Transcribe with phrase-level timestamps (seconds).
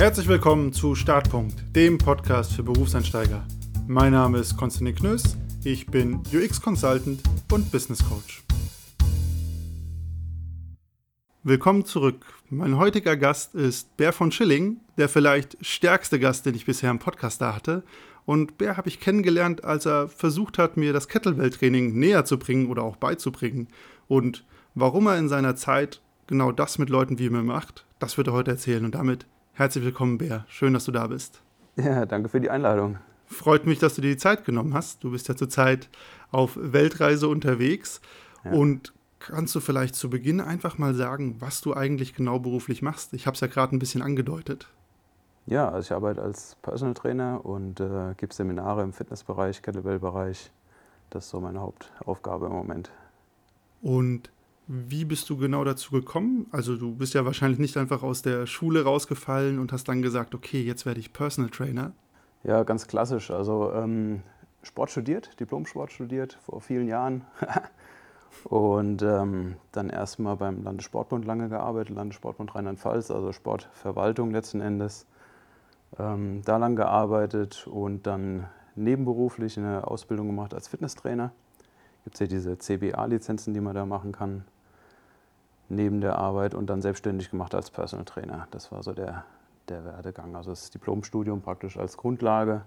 [0.00, 3.44] Herzlich willkommen zu Startpunkt, dem Podcast für Berufseinsteiger.
[3.88, 8.44] Mein Name ist Konstantin Knöss, ich bin UX Consultant und Business Coach.
[11.42, 12.24] Willkommen zurück.
[12.48, 17.00] Mein heutiger Gast ist Bär von Schilling, der vielleicht stärkste Gast, den ich bisher im
[17.00, 17.82] Podcast da hatte.
[18.24, 22.68] Und Bär habe ich kennengelernt, als er versucht hat, mir das Kettlebell-Training näher zu bringen
[22.68, 23.66] oder auch beizubringen.
[24.06, 24.44] Und
[24.76, 28.34] warum er in seiner Zeit genau das mit Leuten wie mir macht, das wird er
[28.34, 28.84] heute erzählen.
[28.84, 29.26] Und damit
[29.58, 30.44] Herzlich willkommen, Bär.
[30.46, 31.42] Schön, dass du da bist.
[31.74, 32.98] Ja, danke für die Einladung.
[33.26, 35.02] Freut mich, dass du dir die Zeit genommen hast.
[35.02, 35.88] Du bist ja zurzeit
[36.30, 38.00] auf Weltreise unterwegs.
[38.44, 38.52] Ja.
[38.52, 43.12] Und kannst du vielleicht zu Beginn einfach mal sagen, was du eigentlich genau beruflich machst?
[43.14, 44.68] Ich habe es ja gerade ein bisschen angedeutet.
[45.46, 50.52] Ja, also ich arbeite als Personal Trainer und äh, gebe Seminare im Fitnessbereich, Kettlebell-Bereich.
[51.10, 52.92] Das ist so meine Hauptaufgabe im Moment.
[53.82, 54.30] Und
[54.68, 56.46] wie bist du genau dazu gekommen?
[56.52, 60.34] Also du bist ja wahrscheinlich nicht einfach aus der Schule rausgefallen und hast dann gesagt,
[60.34, 61.92] okay, jetzt werde ich Personal Trainer.
[62.44, 63.30] Ja, ganz klassisch.
[63.30, 64.22] Also ähm,
[64.62, 67.24] Sport studiert, Diplom-Sport studiert vor vielen Jahren.
[68.44, 75.06] und ähm, dann erstmal beim Landessportbund lange gearbeitet, Landessportbund Rheinland-Pfalz, also Sportverwaltung letzten Endes.
[75.98, 78.46] Ähm, da lang gearbeitet und dann
[78.76, 81.32] nebenberuflich eine Ausbildung gemacht als Fitnesstrainer.
[82.04, 84.44] Gibt es ja diese CBA-Lizenzen, die man da machen kann
[85.68, 88.48] neben der Arbeit und dann selbstständig gemacht als Personal Trainer.
[88.50, 89.24] Das war so der,
[89.68, 90.34] der Werdegang.
[90.36, 92.62] Also das Diplomstudium praktisch als Grundlage.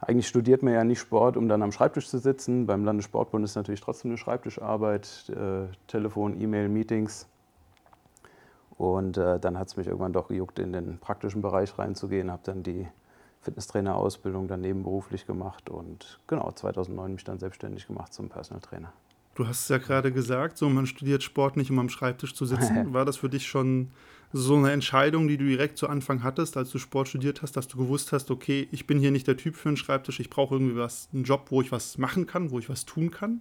[0.00, 2.66] Eigentlich studiert man ja nicht Sport, um dann am Schreibtisch zu sitzen.
[2.66, 7.28] Beim Landessportbund ist natürlich trotzdem eine Schreibtischarbeit, äh, Telefon, E-Mail, Meetings.
[8.78, 12.30] Und äh, dann hat es mich irgendwann doch gejuckt, in den praktischen Bereich reinzugehen.
[12.30, 12.88] Habe dann die
[13.42, 18.92] Fitnesstrainer-Ausbildung daneben beruflich gemacht und genau 2009 mich dann selbstständig gemacht zum Personal Trainer.
[19.34, 22.46] Du hast es ja gerade gesagt, so man studiert Sport nicht, um am Schreibtisch zu
[22.46, 22.92] sitzen.
[22.92, 23.88] War das für dich schon
[24.32, 27.66] so eine Entscheidung, die du direkt zu Anfang hattest, als du Sport studiert hast, dass
[27.66, 30.54] du gewusst hast, okay, ich bin hier nicht der Typ für einen Schreibtisch, ich brauche
[30.54, 33.40] irgendwie was, einen Job, wo ich was machen kann, wo ich was tun kann?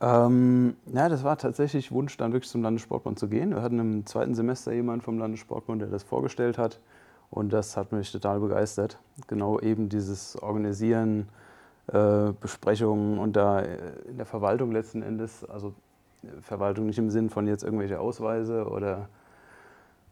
[0.00, 3.50] Ähm, ja, das war tatsächlich Wunsch, dann wirklich zum Landessportbund zu gehen.
[3.50, 6.80] Wir hatten im zweiten Semester jemanden vom Landessportbund, der das vorgestellt hat.
[7.30, 8.98] Und das hat mich total begeistert.
[9.28, 11.28] Genau eben dieses Organisieren,
[11.92, 13.76] äh, Besprechungen und da äh,
[14.08, 15.74] in der Verwaltung letzten Endes, also
[16.22, 19.08] äh, Verwaltung nicht im Sinn von jetzt irgendwelche Ausweise oder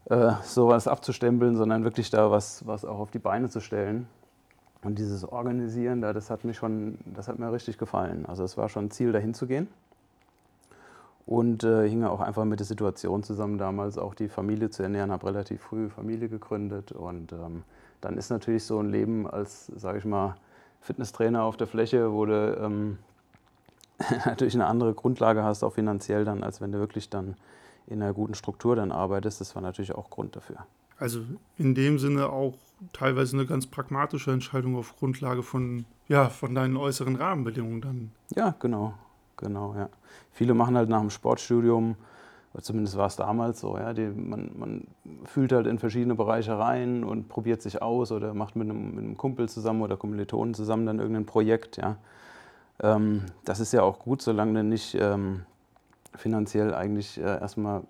[0.05, 4.07] äh, sowas abzustempeln, sondern wirklich da was, was auch auf die Beine zu stellen.
[4.81, 8.25] Und dieses Organisieren da, das hat mir schon, das hat mir richtig gefallen.
[8.25, 9.67] Also es war schon ein Ziel, dahin zu gehen.
[11.25, 15.11] Und äh, hing auch einfach mit der Situation zusammen, damals auch die Familie zu ernähren,
[15.11, 16.91] habe relativ früh Familie gegründet.
[16.91, 17.63] Und ähm,
[18.01, 20.35] dann ist natürlich so ein Leben als, sage ich mal,
[20.81, 22.97] Fitnesstrainer auf der Fläche, wo du ähm,
[24.25, 27.35] natürlich eine andere Grundlage hast, auch finanziell dann, als wenn du wirklich dann
[27.87, 29.41] in einer guten Struktur dann arbeitest.
[29.41, 30.57] Das war natürlich auch Grund dafür.
[30.97, 31.21] Also
[31.57, 32.55] in dem Sinne auch
[32.93, 38.11] teilweise eine ganz pragmatische Entscheidung auf Grundlage von, ja, von deinen äußeren Rahmenbedingungen dann.
[38.35, 38.93] Ja, genau,
[39.37, 39.89] genau, ja.
[40.31, 41.95] Viele machen halt nach dem Sportstudium
[42.61, 44.87] zumindest war es damals so, ja, die, man, man,
[45.25, 49.03] fühlt halt in verschiedene Bereiche rein und probiert sich aus oder macht mit einem, mit
[49.03, 51.77] einem Kumpel zusammen oder Kommilitonen zusammen dann irgendein Projekt.
[51.77, 51.97] Ja.
[52.81, 55.45] Ähm, das ist ja auch gut, solange du nicht ähm,
[56.15, 57.83] finanziell eigentlich äh, erstmal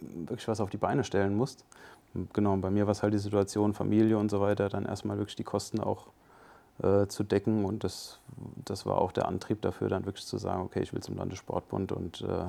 [0.00, 1.64] wirklich was auf die Beine stellen musst.
[2.32, 5.36] Genau, bei mir war es halt die Situation, Familie und so weiter, dann erstmal wirklich
[5.36, 6.08] die Kosten auch
[6.82, 8.20] äh, zu decken und das,
[8.64, 11.90] das war auch der Antrieb dafür, dann wirklich zu sagen, okay, ich will zum Landessportbund
[11.90, 12.44] und äh,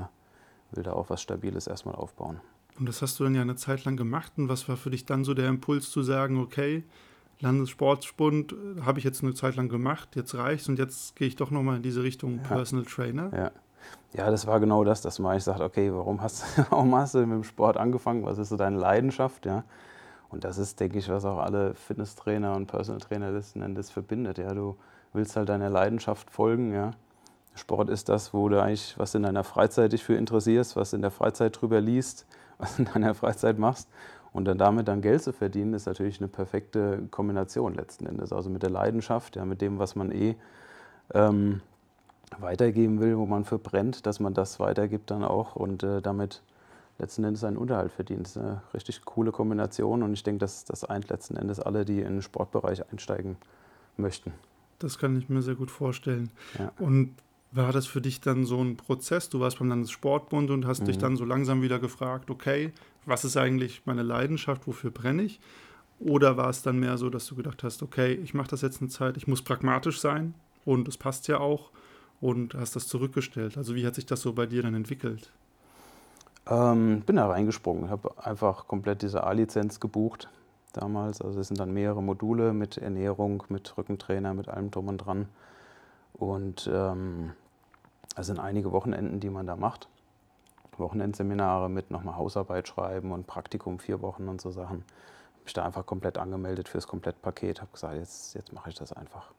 [0.76, 2.40] will da auch was Stabiles erstmal aufbauen.
[2.80, 4.34] Und das hast du dann ja eine Zeit lang gemacht.
[4.38, 6.84] Und was war für dich dann so der Impuls zu sagen, okay,
[7.40, 11.36] Landessportbund äh, habe ich jetzt eine Zeit lang gemacht, jetzt reicht's und jetzt gehe ich
[11.36, 12.44] doch nochmal in diese Richtung ja.
[12.44, 13.32] Personal Trainer?
[13.34, 13.52] Ja.
[14.14, 17.32] ja, das war genau das, dass man sagt, okay, warum hast, warum hast du mit
[17.32, 18.26] dem Sport angefangen?
[18.26, 19.46] Was ist so deine Leidenschaft?
[19.46, 19.64] Ja?
[20.30, 24.38] Und das ist, denke ich, was auch alle Fitnesstrainer und Personal Trainer letzten Endes verbindet.
[24.38, 24.54] Ja?
[24.54, 24.78] Du
[25.14, 26.92] willst halt deiner Leidenschaft folgen, ja.
[27.56, 31.02] Sport ist das, wo du eigentlich, was in deiner Freizeit dich für interessierst, was in
[31.02, 32.26] der Freizeit drüber liest,
[32.58, 33.90] was in deiner Freizeit machst.
[34.34, 38.34] Und dann damit dann Geld zu verdienen, ist natürlich eine perfekte Kombination letzten Endes.
[38.34, 40.36] Also mit der Leidenschaft, ja, mit dem, was man eh
[41.14, 41.62] ähm,
[42.38, 46.42] weitergeben will, wo man für brennt, dass man das weitergibt dann auch und äh, damit
[46.98, 48.26] letzten Endes einen Unterhalt verdient.
[48.26, 51.86] Das ist eine richtig coole Kombination und ich denke, dass das eint letzten Endes alle,
[51.86, 53.38] die in den Sportbereich einsteigen
[53.98, 54.34] möchten.
[54.80, 56.30] Das kann ich mir sehr gut vorstellen.
[56.60, 56.72] Ja.
[56.80, 57.16] Und
[57.56, 59.30] war das für dich dann so ein Prozess?
[59.30, 60.86] Du warst beim Landessportbund und hast mhm.
[60.86, 62.74] dich dann so langsam wieder gefragt, okay,
[63.06, 65.40] was ist eigentlich meine Leidenschaft, wofür brenne ich?
[66.00, 68.82] Oder war es dann mehr so, dass du gedacht hast, okay, ich mache das jetzt
[68.82, 70.34] eine Zeit, ich muss pragmatisch sein
[70.66, 71.72] und es passt ja auch
[72.20, 73.58] und hast das zurückgestellt?
[73.58, 75.32] Also wie hat sich das so bei dir dann entwickelt?
[76.48, 80.30] Ähm, bin da reingesprungen, habe einfach komplett diese A-Lizenz gebucht.
[80.74, 81.22] damals.
[81.22, 85.28] Also es sind dann mehrere Module mit Ernährung, mit Rückentrainer, mit allem drum und dran.
[86.12, 87.32] Und ähm,
[88.16, 89.88] es sind einige Wochenenden, die man da macht.
[90.78, 94.84] Wochenendseminare mit nochmal Hausarbeit schreiben und Praktikum vier Wochen und so Sachen.
[95.34, 97.62] Habe mich da einfach komplett angemeldet fürs Komplettpaket.
[97.62, 99.32] Habe gesagt, jetzt, jetzt mache ich das einfach.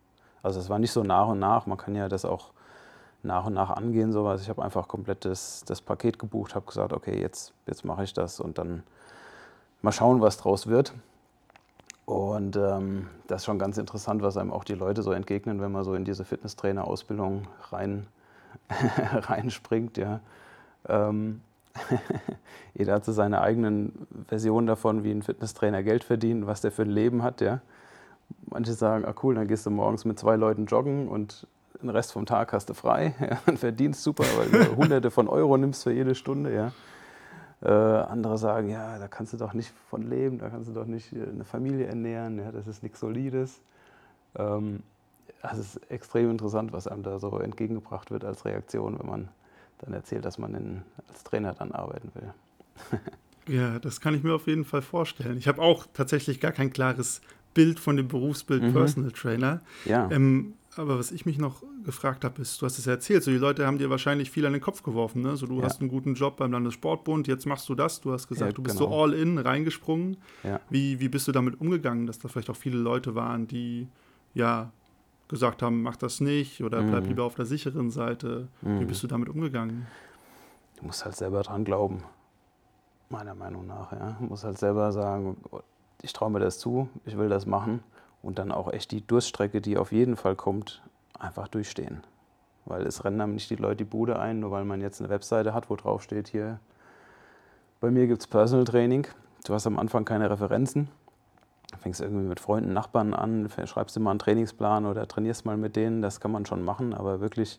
[0.42, 1.66] Also es war nicht so nach und nach.
[1.66, 2.50] Man kann ja das auch
[3.22, 4.42] nach und nach angehen, sowas.
[4.42, 8.14] Ich habe einfach komplett das, das Paket gebucht, habe gesagt, okay, jetzt, jetzt mache ich
[8.14, 8.82] das und dann
[9.82, 10.94] mal schauen, was draus wird.
[12.04, 15.72] Und ähm, das ist schon ganz interessant, was einem auch die Leute so entgegnen, wenn
[15.72, 18.06] man so in diese Fitnesstrainer-Ausbildung rein,
[19.12, 19.96] reinspringt.
[19.96, 20.20] Ja.
[20.88, 21.40] Ähm,
[22.74, 26.82] jeder hat so seine eigenen Versionen davon, wie ein Fitnesstrainer Geld verdient, was der für
[26.82, 27.40] ein Leben hat.
[27.40, 27.60] Ja.
[28.50, 31.46] Manche sagen, ah cool, dann gehst du morgens mit zwei Leuten joggen und
[31.80, 35.28] den Rest vom Tag hast du frei ja, und verdienst super, weil du hunderte von
[35.28, 36.54] Euro nimmst für jede Stunde.
[36.54, 36.72] Ja.
[37.62, 37.70] Äh,
[38.06, 41.12] andere sagen, ja, da kannst du doch nicht von leben, da kannst du doch nicht
[41.12, 43.60] äh, eine Familie ernähren, ja, das ist nichts Solides.
[44.38, 44.82] Ähm,
[45.48, 49.28] das ist extrem interessant, was einem da so entgegengebracht wird als Reaktion, wenn man
[49.78, 52.32] dann erzählt, dass man in, als Trainer dann arbeiten will.
[53.54, 55.36] ja, das kann ich mir auf jeden Fall vorstellen.
[55.36, 57.20] Ich habe auch tatsächlich gar kein klares
[57.54, 58.72] Bild von dem Berufsbild mhm.
[58.72, 59.60] Personal Trainer.
[59.84, 60.10] Ja.
[60.10, 63.30] Ähm, aber was ich mich noch gefragt habe, ist, du hast es ja erzählt, so
[63.30, 65.22] die Leute haben dir wahrscheinlich viel an den Kopf geworfen.
[65.22, 65.36] Ne?
[65.36, 65.64] So, du ja.
[65.64, 68.02] hast einen guten Job beim Landessportbund, jetzt machst du das.
[68.02, 68.90] Du hast gesagt, ja, du bist genau.
[68.90, 70.18] so all in reingesprungen.
[70.68, 73.88] Wie, wie bist du damit umgegangen, dass da vielleicht auch viele Leute waren, die
[74.34, 74.70] ja
[75.28, 77.08] gesagt haben, mach das nicht oder bleib mhm.
[77.08, 78.48] lieber auf der sicheren Seite.
[78.62, 78.80] Mhm.
[78.80, 79.86] Wie bist du damit umgegangen?
[80.78, 82.02] Du musst halt selber dran glauben,
[83.08, 83.92] meiner Meinung nach.
[83.92, 84.16] Ja.
[84.20, 85.36] Du musst halt selber sagen,
[86.02, 87.82] ich traue mir das zu, ich will das machen
[88.22, 90.82] und dann auch echt die Durststrecke, die auf jeden Fall kommt,
[91.18, 92.02] einfach durchstehen.
[92.64, 95.54] Weil es rennen nicht die Leute die Bude ein, nur weil man jetzt eine Webseite
[95.54, 96.58] hat, wo drauf steht, hier,
[97.80, 99.06] bei mir gibt es Personal Training.
[99.44, 100.88] Du hast am Anfang keine Referenzen.
[101.78, 106.00] Fängst irgendwie mit Freunden, Nachbarn an, schreibst mal einen Trainingsplan oder trainierst mal mit denen.
[106.00, 107.58] Das kann man schon machen, aber wirklich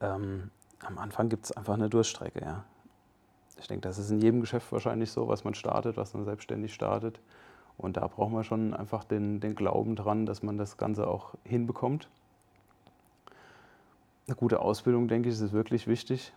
[0.00, 0.50] ähm,
[0.80, 2.40] am Anfang gibt es einfach eine Durststrecke.
[2.40, 2.64] Ja.
[3.58, 6.74] Ich denke, das ist in jedem Geschäft wahrscheinlich so, was man startet, was man selbstständig
[6.74, 7.20] startet.
[7.78, 11.34] Und da braucht man schon einfach den, den Glauben dran, dass man das Ganze auch
[11.44, 12.08] hinbekommt.
[14.26, 16.32] Eine gute Ausbildung, denke ich, ist wirklich wichtig,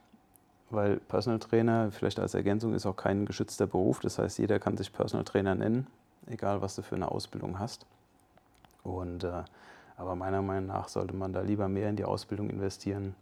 [0.69, 3.99] weil Personal Trainer, vielleicht als Ergänzung, ist auch kein geschützter Beruf.
[4.01, 5.87] Das heißt, jeder kann sich Personal Trainer nennen,
[6.29, 7.85] egal was du für eine Ausbildung hast.
[8.83, 9.43] Und, äh,
[9.97, 13.15] aber meiner Meinung nach sollte man da lieber mehr in die Ausbildung investieren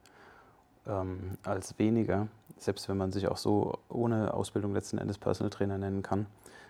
[0.85, 2.27] ähm, als weniger,
[2.57, 6.27] selbst wenn man sich auch so ohne Ausbildung letzten Endes Personal Trainer nennen kann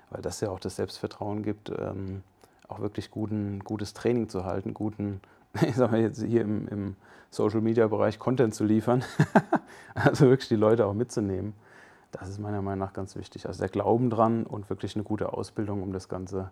[0.10, 2.24] weil das ja auch das Selbstvertrauen gibt, ähm,
[2.68, 5.22] auch wirklich guten, gutes Training zu halten, guten,
[5.62, 6.96] ich sag mal jetzt hier im, im
[7.30, 9.04] Social Media Bereich Content zu liefern,
[9.96, 11.54] also wirklich die Leute auch mitzunehmen.
[12.12, 13.48] Das ist meiner Meinung nach ganz wichtig.
[13.48, 16.52] Also der Glauben dran und wirklich eine gute Ausbildung, um das Ganze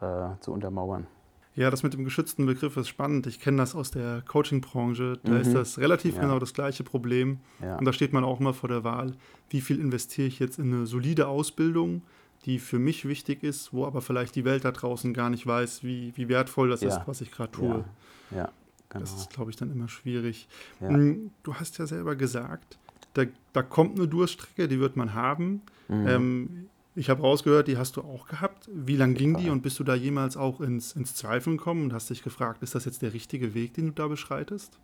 [0.00, 1.06] äh, zu untermauern.
[1.54, 3.26] Ja, das mit dem geschützten Begriff ist spannend.
[3.26, 5.18] Ich kenne das aus der Coaching-Branche.
[5.24, 5.40] Da mhm.
[5.40, 6.22] ist das relativ ja.
[6.22, 7.40] genau das gleiche Problem.
[7.60, 7.76] Ja.
[7.76, 9.14] Und da steht man auch immer vor der Wahl,
[9.48, 12.02] wie viel investiere ich jetzt in eine solide Ausbildung,
[12.44, 15.82] die für mich wichtig ist, wo aber vielleicht die Welt da draußen gar nicht weiß,
[15.82, 16.88] wie, wie wertvoll das ja.
[16.88, 17.84] ist, was ich gerade tue.
[18.30, 18.50] Ja.
[18.88, 19.00] genau.
[19.00, 20.48] Das ist, glaube ich, dann immer schwierig.
[20.78, 22.78] Hm, du hast ja selber gesagt,
[23.14, 25.62] da, da kommt eine Durststrecke, die wird man haben.
[25.88, 26.08] Mhm.
[26.08, 26.66] Ähm,
[26.96, 28.68] ich habe rausgehört, die hast du auch gehabt.
[28.72, 31.92] Wie lang ging die und bist du da jemals auch ins, ins Zweifeln gekommen und
[31.92, 34.78] hast dich gefragt, ist das jetzt der richtige Weg, den du da beschreitest?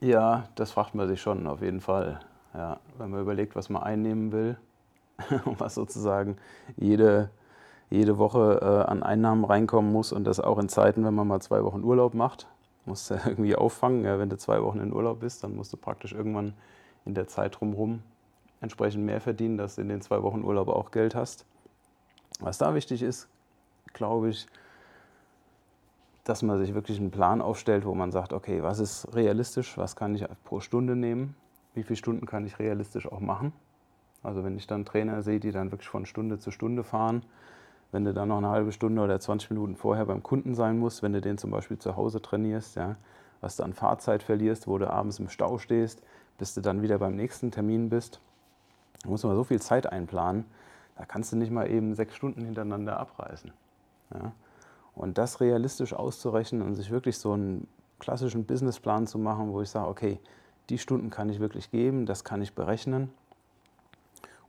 [0.00, 2.20] Ja, das fragt man sich schon auf jeden Fall.
[2.54, 4.56] Ja, wenn man überlegt, was man einnehmen will,
[5.44, 6.36] was sozusagen
[6.76, 7.30] jede,
[7.90, 11.40] jede Woche äh, an Einnahmen reinkommen muss und das auch in Zeiten, wenn man mal
[11.40, 12.46] zwei Wochen Urlaub macht,
[12.84, 14.04] musst du irgendwie auffangen.
[14.04, 16.52] Ja, wenn du zwei Wochen in Urlaub bist, dann musst du praktisch irgendwann
[17.06, 18.02] in der Zeit drumherum
[18.60, 21.46] entsprechend mehr verdienen, dass du in den zwei Wochen Urlaub auch Geld hast.
[22.40, 23.28] Was da wichtig ist,
[23.92, 24.46] glaube ich,
[26.24, 29.96] dass man sich wirklich einen Plan aufstellt, wo man sagt, okay, was ist realistisch, was
[29.96, 31.36] kann ich pro Stunde nehmen,
[31.74, 33.52] wie viele Stunden kann ich realistisch auch machen
[34.26, 37.22] also wenn ich dann Trainer sehe, die dann wirklich von Stunde zu Stunde fahren,
[37.92, 41.04] wenn du dann noch eine halbe Stunde oder 20 Minuten vorher beim Kunden sein musst,
[41.04, 42.96] wenn du den zum Beispiel zu Hause trainierst, ja,
[43.40, 46.02] was du an Fahrzeit verlierst, wo du abends im Stau stehst,
[46.38, 48.20] bis du dann wieder beim nächsten Termin bist,
[49.02, 50.44] da muss man so viel Zeit einplanen,
[50.96, 53.52] da kannst du nicht mal eben sechs Stunden hintereinander abreißen.
[54.14, 54.32] Ja.
[54.94, 59.70] Und das realistisch auszurechnen und sich wirklich so einen klassischen Businessplan zu machen, wo ich
[59.70, 60.18] sage, okay,
[60.70, 63.10] die Stunden kann ich wirklich geben, das kann ich berechnen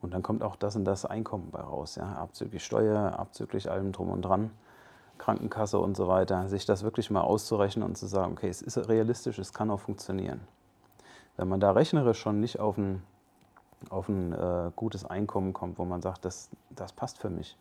[0.01, 3.91] und dann kommt auch das und das Einkommen bei raus, ja, abzüglich Steuer, abzüglich allem
[3.91, 4.51] drum und dran,
[5.17, 8.77] Krankenkasse und so weiter, sich das wirklich mal auszurechnen und zu sagen, okay, es ist
[8.87, 10.41] realistisch, es kann auch funktionieren.
[11.37, 13.03] Wenn man da rechnerisch schon nicht auf ein,
[13.89, 17.57] auf ein äh, gutes Einkommen kommt, wo man sagt, das, das passt für mich,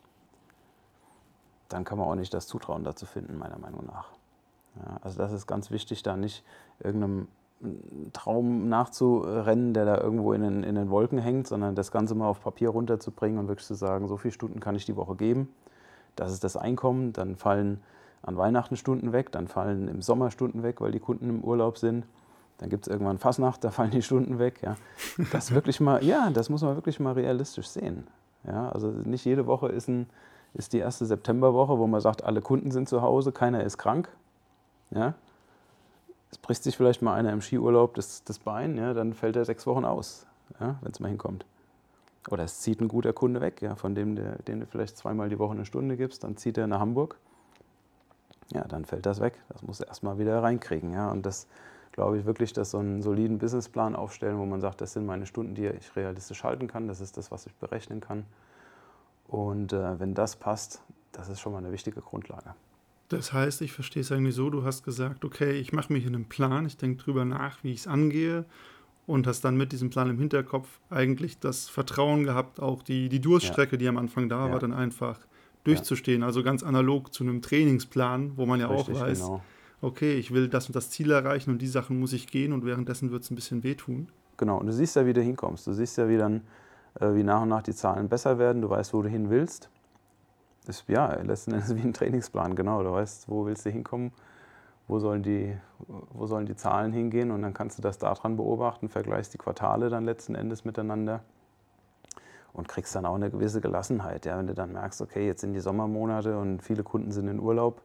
[1.68, 4.08] dann kann man auch nicht das Zutrauen dazu finden, meiner Meinung nach.
[4.76, 6.44] Ja, also das ist ganz wichtig, da nicht
[6.80, 7.28] irgendeinem
[8.12, 12.28] Traum nachzurennen, der da irgendwo in den, in den Wolken hängt, sondern das Ganze mal
[12.28, 15.48] auf Papier runterzubringen und wirklich zu sagen, so viele Stunden kann ich die Woche geben.
[16.16, 17.12] Das ist das Einkommen.
[17.14, 17.80] Dann fallen
[18.22, 21.78] an Weihnachten Stunden weg, dann fallen im Sommer Stunden weg, weil die Kunden im Urlaub
[21.78, 22.04] sind.
[22.58, 24.60] Dann gibt es irgendwann Fasnacht, da fallen die Stunden weg.
[24.62, 24.76] Ja.
[25.32, 28.06] Das wirklich mal, ja, das muss man wirklich mal realistisch sehen.
[28.44, 30.08] Ja, also nicht jede Woche ist, ein,
[30.54, 34.08] ist die erste Septemberwoche, wo man sagt, alle Kunden sind zu Hause, keiner ist krank.
[34.90, 35.14] Ja,
[36.30, 39.44] es bricht sich vielleicht mal einer im Skiurlaub das, das Bein, ja, dann fällt er
[39.44, 40.26] sechs Wochen aus,
[40.60, 41.44] ja, wenn es mal hinkommt.
[42.30, 45.28] Oder es zieht ein guter Kunde weg, ja, von dem, der, dem du vielleicht zweimal
[45.28, 47.16] die Woche eine Stunde gibst, dann zieht er nach Hamburg.
[48.52, 49.34] Ja, dann fällt das weg.
[49.48, 50.92] Das muss er erstmal wieder reinkriegen.
[50.92, 51.10] Ja.
[51.10, 51.46] Und das
[51.96, 55.26] glaube ich wirklich, dass so einen soliden Businessplan aufstellen, wo man sagt, das sind meine
[55.26, 58.24] Stunden, die ich realistisch halten kann, das ist das, was ich berechnen kann.
[59.26, 62.54] Und äh, wenn das passt, das ist schon mal eine wichtige Grundlage.
[63.08, 66.14] Das heißt, ich verstehe es eigentlich so, du hast gesagt, okay, ich mache mich in
[66.14, 68.44] einen Plan, ich denke drüber nach, wie ich es angehe
[69.06, 73.20] und hast dann mit diesem Plan im Hinterkopf eigentlich das Vertrauen gehabt, auch die, die
[73.20, 73.78] Durststrecke, ja.
[73.78, 74.52] die am Anfang da ja.
[74.52, 75.20] war, dann einfach
[75.64, 76.20] durchzustehen.
[76.20, 76.26] Ja.
[76.26, 79.42] Also ganz analog zu einem Trainingsplan, wo man ja Richtig, auch weiß, genau.
[79.86, 82.64] Okay, ich will das und das Ziel erreichen und die Sachen muss ich gehen und
[82.64, 84.08] währenddessen wird es ein bisschen wehtun.
[84.36, 85.66] Genau, und du siehst ja, wie du hinkommst.
[85.66, 86.42] Du siehst ja, wie dann,
[87.00, 88.60] äh, wie nach und nach die Zahlen besser werden.
[88.62, 89.70] Du weißt, wo du hin willst
[90.68, 92.82] ist ja letzten Endes wie ein Trainingsplan, genau.
[92.82, 94.12] Du weißt, wo willst du hinkommen,
[94.88, 98.88] wo sollen die, wo sollen die Zahlen hingehen und dann kannst du das daran beobachten,
[98.88, 101.22] vergleichst die Quartale dann letzten Endes miteinander
[102.52, 104.26] und kriegst dann auch eine gewisse Gelassenheit.
[104.26, 107.40] Ja, wenn du dann merkst, okay, jetzt sind die Sommermonate und viele Kunden sind in
[107.40, 107.82] Urlaub.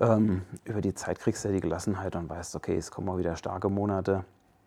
[0.00, 3.18] Ähm, über die Zeit kriegst du ja die Gelassenheit und weißt, okay, es kommen auch
[3.18, 4.24] wieder starke Monate,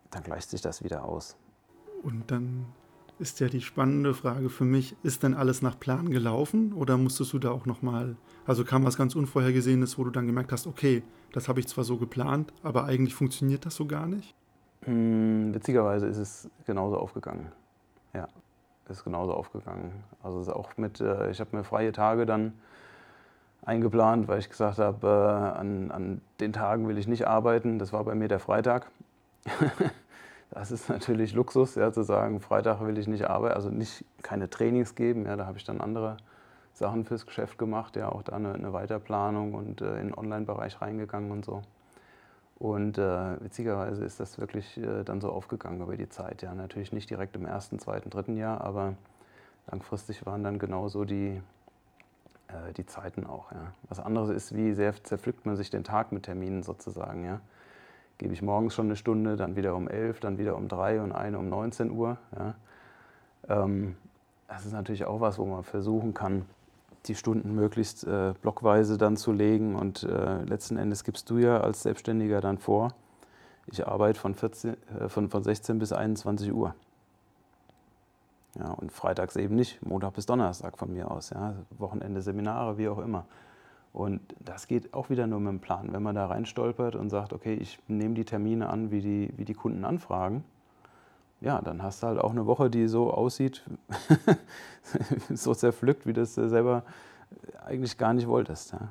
[0.09, 1.38] dann gleicht sich das wieder aus.
[2.03, 2.65] Und dann
[3.17, 7.31] ist ja die spannende Frage für mich, ist denn alles nach Plan gelaufen oder musstest
[7.33, 11.03] du da auch nochmal, also kam was ganz Unvorhergesehenes, wo du dann gemerkt hast, okay,
[11.31, 14.35] das habe ich zwar so geplant, aber eigentlich funktioniert das so gar nicht?
[14.83, 17.51] Hm, witzigerweise ist es genauso aufgegangen.
[18.13, 18.27] Ja,
[18.89, 20.03] ist genauso aufgegangen.
[20.23, 22.53] Also auch mit, äh, ich habe mir freie Tage dann
[23.63, 27.80] eingeplant, weil ich gesagt habe, äh, an, an den Tagen will ich nicht arbeiten.
[27.80, 28.88] Das war bei mir der Freitag.
[30.53, 34.50] Das ist natürlich Luxus, ja, zu sagen, Freitag will ich nicht arbeiten, also nicht keine
[34.50, 35.25] Trainings geben.
[35.25, 36.18] Ja, da habe ich dann andere
[36.74, 40.82] Sachen fürs Geschäft gemacht, ja, auch da eine, eine Weiterplanung und äh, in den Online-Bereich
[40.82, 41.62] reingegangen und so.
[42.60, 46.41] Und äh, witzigerweise ist das wirklich äh, dann so aufgegangen über die Zeit.
[46.41, 48.96] Ja, natürlich nicht direkt im ersten, zweiten, dritten Jahr, aber
[49.72, 51.41] langfristig waren dann genauso die,
[52.51, 53.51] äh, die Zeiten auch.
[53.51, 53.74] Ja.
[53.89, 57.25] Was anderes ist, wie sehr zerpflückt man sich den Tag mit Terminen sozusagen.
[57.25, 57.41] Ja
[58.22, 61.12] gebe ich morgens schon eine Stunde, dann wieder um 11, dann wieder um 3 und
[61.12, 62.17] eine um 19 Uhr.
[62.38, 62.53] Ja.
[63.50, 63.96] Ähm,
[64.48, 66.46] das ist natürlich auch was, wo man versuchen kann,
[67.08, 69.75] die Stunden möglichst äh, blockweise dann zu legen.
[69.75, 72.93] Und äh, letzten Endes gibst du ja als Selbstständiger dann vor,
[73.65, 76.75] ich arbeite von, 14, äh, von, von 16 bis 21 Uhr.
[78.60, 81.29] Ja, und freitags eben nicht, Montag bis Donnerstag von mir aus.
[81.29, 83.25] Ja, Wochenende Seminare, wie auch immer.
[83.93, 85.91] Und das geht auch wieder nur mit dem Plan.
[85.91, 89.46] Wenn man da reinstolpert und sagt, okay, ich nehme die Termine an, wie die, wie
[89.46, 90.43] die Kunden anfragen,
[91.41, 93.63] ja, dann hast du halt auch eine Woche, die so aussieht,
[95.34, 96.84] so zerpflückt, wie du es selber
[97.65, 98.74] eigentlich gar nicht wolltest.
[98.74, 98.89] Ja.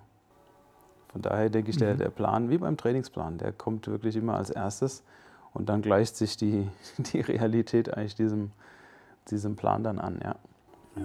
[1.12, 1.98] Von daher denke ich, der, mhm.
[1.98, 5.02] der Plan, wie beim Trainingsplan, der kommt wirklich immer als erstes
[5.52, 8.52] und dann gleicht sich die, die Realität eigentlich diesem,
[9.30, 10.20] diesem Plan dann an.
[10.22, 10.36] Ja.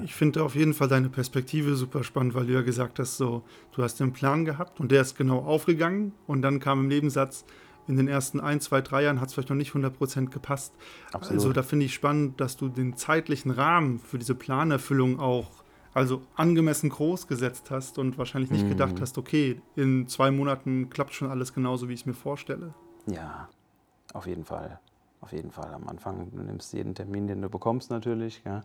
[0.03, 3.43] Ich finde auf jeden Fall deine Perspektive super spannend, weil du ja gesagt hast, so,
[3.71, 7.45] du hast den Plan gehabt und der ist genau aufgegangen und dann kam im Nebensatz,
[7.87, 10.73] in den ersten ein, zwei, drei Jahren hat es vielleicht noch nicht 100% gepasst.
[11.13, 11.31] Absolut.
[11.31, 15.51] Also da finde ich spannend, dass du den zeitlichen Rahmen für diese Planerfüllung auch
[15.93, 18.69] also angemessen groß gesetzt hast und wahrscheinlich nicht mhm.
[18.69, 22.73] gedacht hast, okay, in zwei Monaten klappt schon alles genauso, wie ich es mir vorstelle.
[23.05, 23.49] Ja,
[24.13, 24.79] auf jeden Fall.
[25.25, 25.73] Auf jeden Fall.
[25.73, 28.41] Am Anfang, du nimmst jeden Termin, den du bekommst natürlich.
[28.45, 28.61] Ja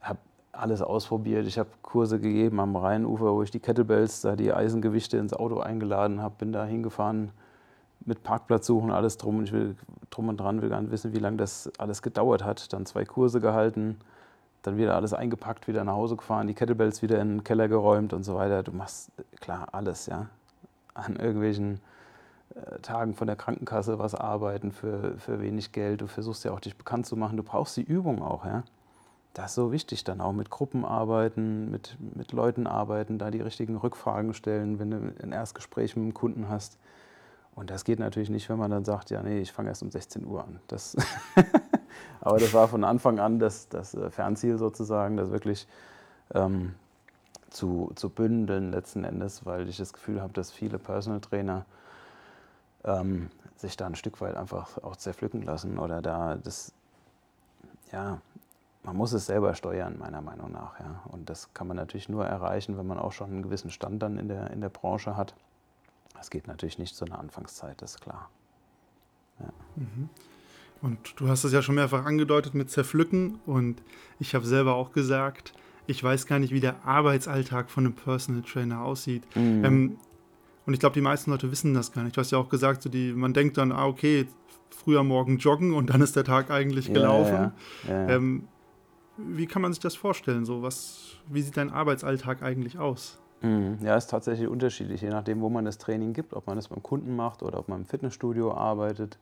[0.00, 0.18] habe
[0.52, 1.46] alles ausprobiert.
[1.46, 5.60] Ich habe Kurse gegeben am Rheinufer, wo ich die Kettlebells, da die Eisengewichte ins Auto
[5.60, 7.30] eingeladen habe, bin da hingefahren
[8.04, 9.38] mit Parkplatz suchen, alles drum.
[9.38, 9.76] Und ich will
[10.10, 12.72] drum und dran, will gar nicht wissen, wie lange das alles gedauert hat.
[12.72, 13.98] Dann zwei Kurse gehalten,
[14.62, 18.12] dann wieder alles eingepackt, wieder nach Hause gefahren, die Kettlebells wieder in den Keller geräumt
[18.12, 18.62] und so weiter.
[18.62, 20.26] Du machst klar alles, ja.
[20.94, 21.80] An irgendwelchen
[22.82, 26.00] Tagen von der Krankenkasse was arbeiten für, für wenig Geld.
[26.00, 27.36] Du versuchst ja auch dich bekannt zu machen.
[27.36, 28.64] Du brauchst die Übung auch, ja
[29.38, 33.40] das ist so wichtig dann auch mit Gruppen arbeiten, mit, mit Leuten arbeiten, da die
[33.40, 36.76] richtigen Rückfragen stellen, wenn du ein Erstgespräch mit dem Kunden hast.
[37.54, 39.92] Und das geht natürlich nicht, wenn man dann sagt, ja, nee, ich fange erst um
[39.92, 40.58] 16 Uhr an.
[40.66, 40.96] Das
[42.20, 45.68] Aber das war von Anfang an das, das äh, Fernziel sozusagen, dass wirklich
[46.34, 46.74] ähm,
[47.50, 51.64] zu, zu bündeln letzten Endes, weil ich das Gefühl habe, dass viele Personal Trainer
[52.84, 56.72] ähm, sich da ein Stück weit einfach auch zerpflücken lassen oder da das,
[57.92, 58.20] ja,
[58.84, 60.78] man muss es selber steuern, meiner Meinung nach.
[60.80, 61.02] Ja.
[61.06, 64.18] Und das kann man natürlich nur erreichen, wenn man auch schon einen gewissen Stand dann
[64.18, 65.34] in der, in der Branche hat.
[66.14, 68.30] Das geht natürlich nicht zu einer Anfangszeit, das ist klar.
[69.40, 69.52] Ja.
[69.76, 70.08] Mhm.
[70.80, 73.82] Und du hast es ja schon mehrfach angedeutet mit Zerpflücken und
[74.20, 75.52] ich habe selber auch gesagt,
[75.86, 79.24] ich weiß gar nicht, wie der Arbeitsalltag von einem Personal Trainer aussieht.
[79.34, 79.64] Mhm.
[79.64, 79.98] Ähm,
[80.68, 82.14] und ich glaube, die meisten Leute wissen das gar nicht.
[82.14, 84.28] Du hast ja auch gesagt, so die, man denkt dann, ah, okay,
[84.68, 87.52] früher morgen joggen und dann ist der Tag eigentlich gelaufen.
[87.86, 88.08] Ja, ja.
[88.08, 88.46] Ja, ähm,
[89.16, 90.44] wie kann man sich das vorstellen?
[90.44, 93.18] So, was, wie sieht dein Arbeitsalltag eigentlich aus?
[93.40, 93.78] Mhm.
[93.80, 96.82] Ja, ist tatsächlich unterschiedlich, je nachdem, wo man das Training gibt, ob man es beim
[96.82, 99.18] Kunden macht oder ob man im Fitnessstudio arbeitet.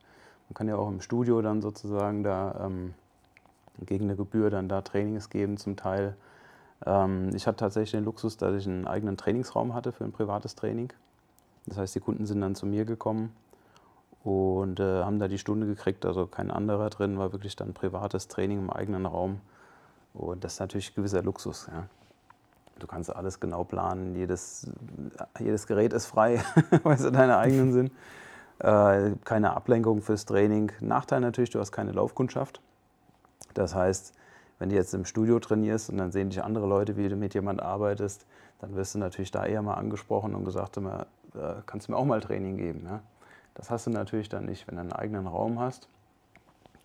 [0.49, 2.95] Man kann ja auch im Studio dann sozusagen da ähm,
[3.85, 6.17] gegen eine Gebühr dann da Trainings geben zum Teil.
[6.85, 10.57] Ähm, ich hatte tatsächlich den Luxus, dass ich einen eigenen Trainingsraum hatte für ein privates
[10.57, 10.93] Training.
[11.67, 13.35] Das heißt, die Kunden sind dann zu mir gekommen
[14.25, 18.29] und äh, haben da die Stunde gekriegt, also kein anderer drin, war wirklich dann privates
[18.29, 19.41] Training im eigenen Raum.
[20.15, 21.69] Und das ist natürlich gewisser Luxus.
[21.71, 21.87] Ja.
[22.79, 24.69] Du kannst alles genau planen, jedes,
[25.39, 26.43] jedes Gerät ist frei,
[26.83, 27.93] weil sie deine eigenen sind.
[28.59, 30.73] Äh, keine Ablenkung fürs Training.
[30.81, 32.61] Nachteil natürlich, du hast keine Laufkundschaft.
[33.55, 34.15] Das heißt,
[34.59, 37.35] wenn du jetzt im Studio trainierst und dann sehen dich andere Leute, wie du mit
[37.35, 38.27] jemand arbeitest,
[38.59, 41.07] dann wirst du natürlich da eher mal angesprochen und gesagt, immer,
[41.37, 42.83] äh, kannst du mir auch mal Training geben.
[42.85, 43.01] Ja?
[43.55, 44.67] Das hast du natürlich dann nicht.
[44.69, 45.89] Wenn du einen eigenen Raum hast,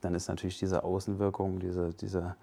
[0.01, 2.35] dann ist natürlich diese Außenwirkung, diese, diese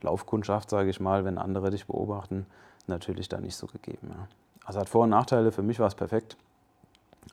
[0.00, 2.46] Laufkundschaft, sage ich mal, wenn andere dich beobachten,
[2.86, 4.08] natürlich dann nicht so gegeben.
[4.10, 4.28] Ja?
[4.64, 5.52] Also hat Vor- und Nachteile.
[5.52, 6.36] Für mich war es perfekt.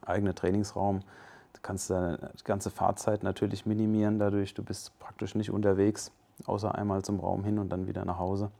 [0.05, 1.01] Eigener Trainingsraum,
[1.53, 4.53] Du kannst deine ganze Fahrzeit natürlich minimieren dadurch.
[4.53, 6.11] Du bist praktisch nicht unterwegs,
[6.45, 8.51] außer einmal zum Raum hin und dann wieder nach Hause.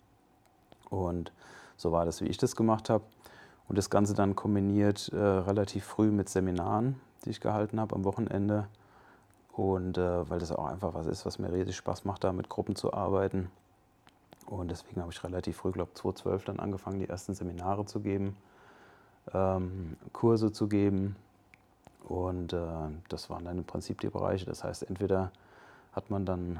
[0.90, 1.32] Und
[1.78, 3.04] so war das, wie ich das gemacht habe.
[3.72, 8.03] Und das Ganze dann kombiniert äh, relativ früh mit Seminaren, die ich gehalten habe am
[8.03, 8.68] Wochenende.
[9.53, 12.50] Und äh, weil das auch einfach was ist, was mir riesig Spaß macht, da mit
[12.50, 13.50] Gruppen zu arbeiten.
[14.46, 18.01] Und deswegen habe ich relativ früh, glaube ich 2012, dann angefangen, die ersten Seminare zu
[18.01, 18.36] geben,
[19.34, 21.16] ähm, Kurse zu geben,
[22.10, 22.60] und äh,
[23.07, 24.46] das waren dann im Prinzip die Bereiche.
[24.46, 25.31] Das heißt, entweder
[25.94, 26.60] hat man dann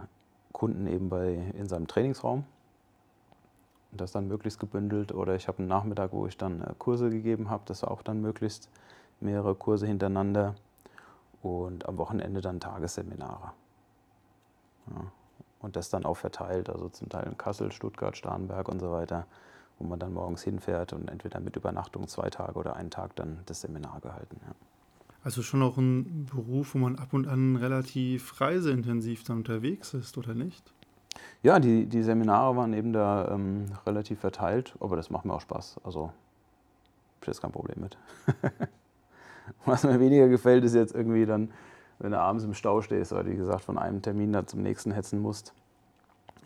[0.54, 2.46] Kunden eben bei, in seinem Trainingsraum
[3.92, 7.50] das dann möglichst gebündelt oder ich habe einen Nachmittag, wo ich dann äh, Kurse gegeben
[7.50, 8.70] habe, das auch dann möglichst
[9.20, 10.56] mehrere Kurse hintereinander
[11.42, 13.52] und am Wochenende dann Tagesseminare.
[14.88, 15.12] Ja.
[15.60, 19.28] Und das dann auch verteilt, also zum Teil in Kassel, Stuttgart, Starnberg und so weiter,
[19.78, 23.42] wo man dann morgens hinfährt und entweder mit Übernachtung zwei Tage oder einen Tag dann
[23.46, 24.40] das Seminar gehalten.
[24.46, 24.56] Ja.
[25.24, 30.18] Also schon auch ein Beruf, wo man ab und an relativ reiseintensiv dann unterwegs ist,
[30.18, 30.74] oder nicht?
[31.44, 35.42] Ja, die, die Seminare waren eben da ähm, relativ verteilt, aber das macht mir auch
[35.42, 35.80] Spaß.
[35.84, 36.12] Also,
[37.20, 37.98] ich habe jetzt kein Problem mit.
[39.66, 41.52] Was mir weniger gefällt, ist jetzt irgendwie dann,
[42.00, 44.92] wenn du abends im Stau stehst oder wie gesagt von einem Termin da zum nächsten
[44.92, 45.54] hetzen musst.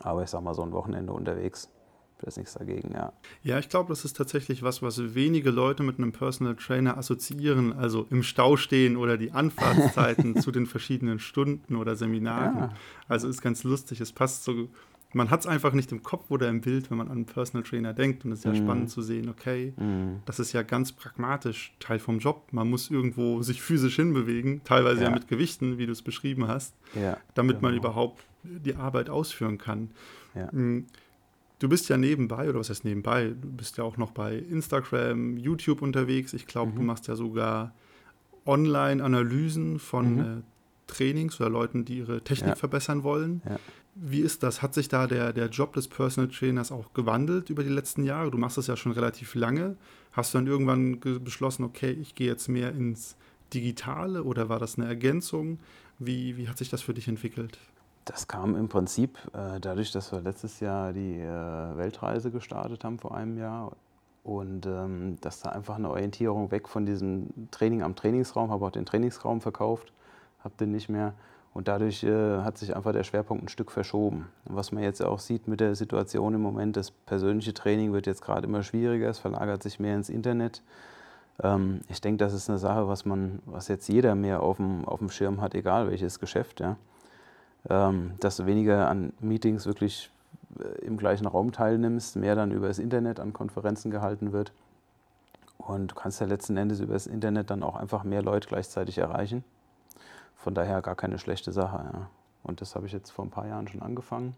[0.00, 1.70] Aber ich sag mal, so ein Wochenende unterwegs
[2.18, 3.12] da ist nichts dagegen, ja.
[3.42, 7.74] Ja, ich glaube, das ist tatsächlich was, was wenige Leute mit einem Personal Trainer assoziieren.
[7.74, 12.58] Also im Stau stehen oder die Anfahrtszeiten zu den verschiedenen Stunden oder Seminaren.
[12.58, 12.74] Ja.
[13.06, 14.00] Also ist ganz lustig.
[14.00, 14.68] Es passt so.
[15.12, 17.62] Man hat es einfach nicht im Kopf oder im Bild, wenn man an einen Personal
[17.62, 18.24] Trainer denkt.
[18.24, 18.56] Und es ist ja mhm.
[18.56, 20.20] spannend zu sehen, okay, mhm.
[20.24, 22.48] das ist ja ganz pragmatisch Teil vom Job.
[22.50, 26.48] Man muss irgendwo sich physisch hinbewegen, teilweise ja, ja mit Gewichten, wie du es beschrieben
[26.48, 27.68] hast, ja, damit genau.
[27.68, 29.90] man überhaupt die Arbeit ausführen kann.
[30.34, 30.48] Ja.
[30.52, 30.86] Mhm.
[31.58, 33.34] Du bist ja nebenbei, oder was heißt nebenbei?
[33.40, 36.34] Du bist ja auch noch bei Instagram, YouTube unterwegs.
[36.34, 36.76] Ich glaube, mhm.
[36.76, 37.74] du machst ja sogar
[38.44, 40.20] Online-Analysen von mhm.
[40.20, 40.42] äh,
[40.86, 42.54] Trainings oder Leuten, die ihre Technik ja.
[42.56, 43.42] verbessern wollen.
[43.48, 43.58] Ja.
[43.94, 44.60] Wie ist das?
[44.60, 48.30] Hat sich da der, der Job des Personal Trainers auch gewandelt über die letzten Jahre?
[48.30, 49.76] Du machst das ja schon relativ lange.
[50.12, 53.16] Hast du dann irgendwann beschlossen, okay, ich gehe jetzt mehr ins
[53.54, 55.58] Digitale oder war das eine Ergänzung?
[55.98, 57.58] Wie, wie hat sich das für dich entwickelt?
[58.06, 63.00] Das kam im Prinzip äh, dadurch, dass wir letztes Jahr die äh, Weltreise gestartet haben
[63.00, 63.72] vor einem Jahr
[64.22, 68.70] und ähm, dass da einfach eine Orientierung weg von diesem Training am Trainingsraum, habe auch
[68.70, 69.92] den Trainingsraum verkauft,
[70.44, 71.14] habe den nicht mehr
[71.52, 74.28] und dadurch äh, hat sich einfach der Schwerpunkt ein Stück verschoben.
[74.44, 78.06] Und was man jetzt auch sieht mit der Situation im Moment, das persönliche Training wird
[78.06, 80.62] jetzt gerade immer schwieriger, es verlagert sich mehr ins Internet.
[81.42, 84.84] Ähm, ich denke, das ist eine Sache, was man, was jetzt jeder mehr auf dem,
[84.84, 86.60] auf dem Schirm hat, egal welches Geschäft.
[86.60, 86.76] Ja
[87.68, 90.10] dass du weniger an Meetings wirklich
[90.58, 94.52] äh, im gleichen Raum teilnimmst, mehr dann über das Internet an Konferenzen gehalten wird.
[95.58, 98.98] Und du kannst ja letzten Endes über das Internet dann auch einfach mehr Leute gleichzeitig
[98.98, 99.42] erreichen.
[100.36, 101.78] Von daher gar keine schlechte Sache.
[101.92, 102.10] Ja.
[102.44, 104.36] Und das habe ich jetzt vor ein paar Jahren schon angefangen.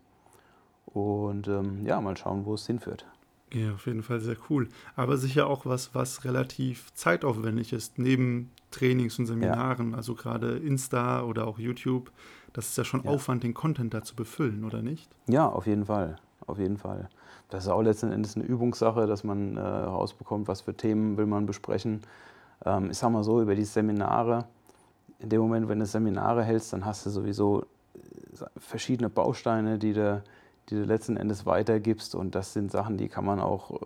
[0.87, 3.05] Und ähm, ja, mal schauen, wo es hinführt.
[3.53, 4.69] Ja, auf jeden Fall sehr cool.
[4.95, 9.93] Aber sicher auch was, was relativ zeitaufwendig ist, neben Trainings und Seminaren.
[9.93, 9.97] Ja.
[9.97, 12.11] Also gerade Insta oder auch YouTube.
[12.53, 13.11] Das ist ja schon ja.
[13.11, 15.09] Aufwand, den Content da zu befüllen, oder nicht?
[15.29, 16.17] Ja, auf jeden Fall.
[16.47, 17.09] Auf jeden Fall.
[17.51, 21.27] Das ist auch letzten Endes eine Übungssache, dass man äh, herausbekommt, was für Themen will
[21.27, 22.03] man besprechen.
[22.65, 24.47] Ähm, ich sag mal so, über die Seminare,
[25.19, 29.95] in dem Moment, wenn du Seminare hältst, dann hast du sowieso äh, verschiedene Bausteine, die
[29.95, 30.23] du
[30.69, 32.15] die du letzten Endes weitergibst.
[32.15, 33.77] Und das sind Sachen, die kann man auch, äh,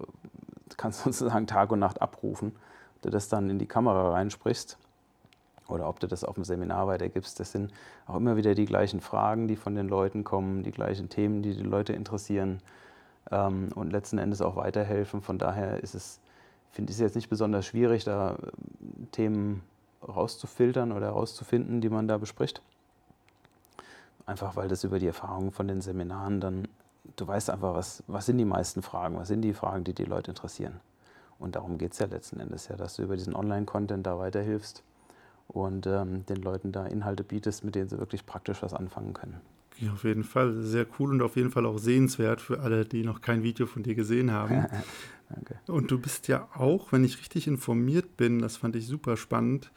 [0.77, 2.53] kannst sozusagen Tag und Nacht abrufen.
[2.97, 4.79] Ob du das dann in die Kamera reinsprichst
[5.69, 7.73] oder ob du das auf dem Seminar weitergibst, das sind
[8.07, 11.55] auch immer wieder die gleichen Fragen, die von den Leuten kommen, die gleichen Themen, die
[11.55, 12.61] die Leute interessieren
[13.31, 15.23] ähm, und letzten Endes auch weiterhelfen.
[15.23, 16.21] Von daher ist es,
[16.71, 19.63] finde ich es jetzt nicht besonders schwierig, da äh, Themen
[20.07, 22.61] rauszufiltern oder rauszufinden, die man da bespricht.
[24.27, 26.69] Einfach weil das über die Erfahrungen von den Seminaren dann,
[27.17, 30.05] du weißt einfach, was, was sind die meisten Fragen, was sind die Fragen, die die
[30.05, 30.81] Leute interessieren.
[31.39, 34.85] Und darum geht es ja letzten Endes ja, dass du über diesen Online-Content da weiterhilfst
[35.49, 39.41] und ähm, den Leuten da Inhalte bietest, mit denen sie wirklich praktisch was anfangen können.
[39.79, 40.63] Ja, auf jeden Fall.
[40.63, 43.83] Sehr cool und auf jeden Fall auch sehenswert für alle, die noch kein Video von
[43.83, 44.67] dir gesehen haben.
[45.29, 45.59] Danke.
[45.67, 49.73] Und du bist ja auch, wenn ich richtig informiert bin, das fand ich super spannend,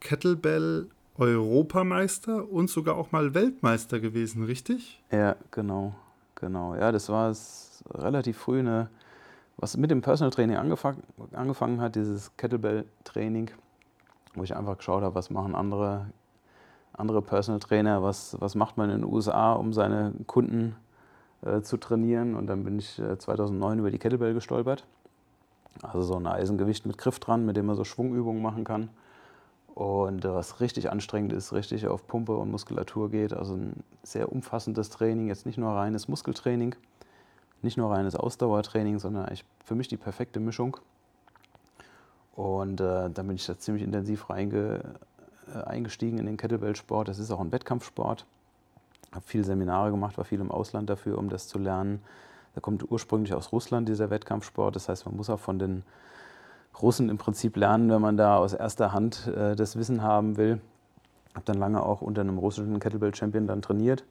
[0.00, 5.02] Kettlebell Europameister und sogar auch mal Weltmeister gewesen, richtig?
[5.10, 5.94] Ja, genau,
[6.34, 6.74] genau.
[6.74, 7.34] Ja, das war
[7.94, 8.90] relativ früh eine,
[9.56, 10.98] was mit dem Personal Training angefang,
[11.32, 13.50] angefangen hat, dieses Kettlebell-Training,
[14.34, 16.06] wo ich einfach geschaut habe, was machen andere,
[16.92, 20.76] andere Personal Trainer, was, was macht man in den USA, um seine Kunden
[21.42, 22.34] äh, zu trainieren.
[22.34, 24.86] Und dann bin ich äh, 2009 über die Kettlebell gestolpert.
[25.82, 28.90] Also so ein Eisengewicht mit Griff dran, mit dem man so Schwungübungen machen kann
[29.76, 33.34] und was richtig anstrengend ist, richtig auf Pumpe und Muskulatur geht.
[33.34, 36.74] Also ein sehr umfassendes Training, jetzt nicht nur reines Muskeltraining,
[37.60, 40.78] nicht nur reines Ausdauertraining, sondern eigentlich für mich die perfekte Mischung.
[42.34, 44.80] Und äh, dann bin ich da ziemlich intensiv reinge,
[45.54, 47.08] äh, eingestiegen in den Kettlebell-Sport.
[47.08, 48.24] Das ist auch ein Wettkampfsport.
[49.12, 52.02] Habe viele Seminare gemacht, war viel im Ausland dafür, um das zu lernen.
[52.54, 54.74] Der kommt ursprünglich aus Russland, dieser Wettkampfsport.
[54.74, 55.82] Das heißt, man muss auch von den
[56.80, 60.60] Russen im Prinzip lernen, wenn man da aus erster Hand äh, das Wissen haben will.
[61.34, 64.04] Habe dann lange auch unter einem russischen Kettlebell-Champion dann trainiert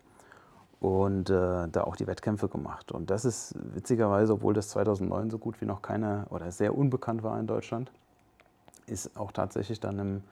[0.79, 2.91] und äh, da auch die Wettkämpfe gemacht.
[2.91, 7.23] Und das ist witzigerweise, obwohl das 2009 so gut wie noch keiner oder sehr unbekannt
[7.23, 7.91] war in Deutschland,
[8.87, 10.23] ist auch tatsächlich dann im,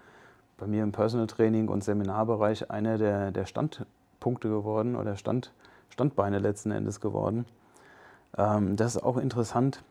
[0.58, 5.52] bei mir im Personal Training und Seminarbereich einer der, der Standpunkte geworden oder Stand,
[5.90, 7.46] Standbeine letzten Endes geworden.
[8.38, 9.84] Ähm, das ist auch interessant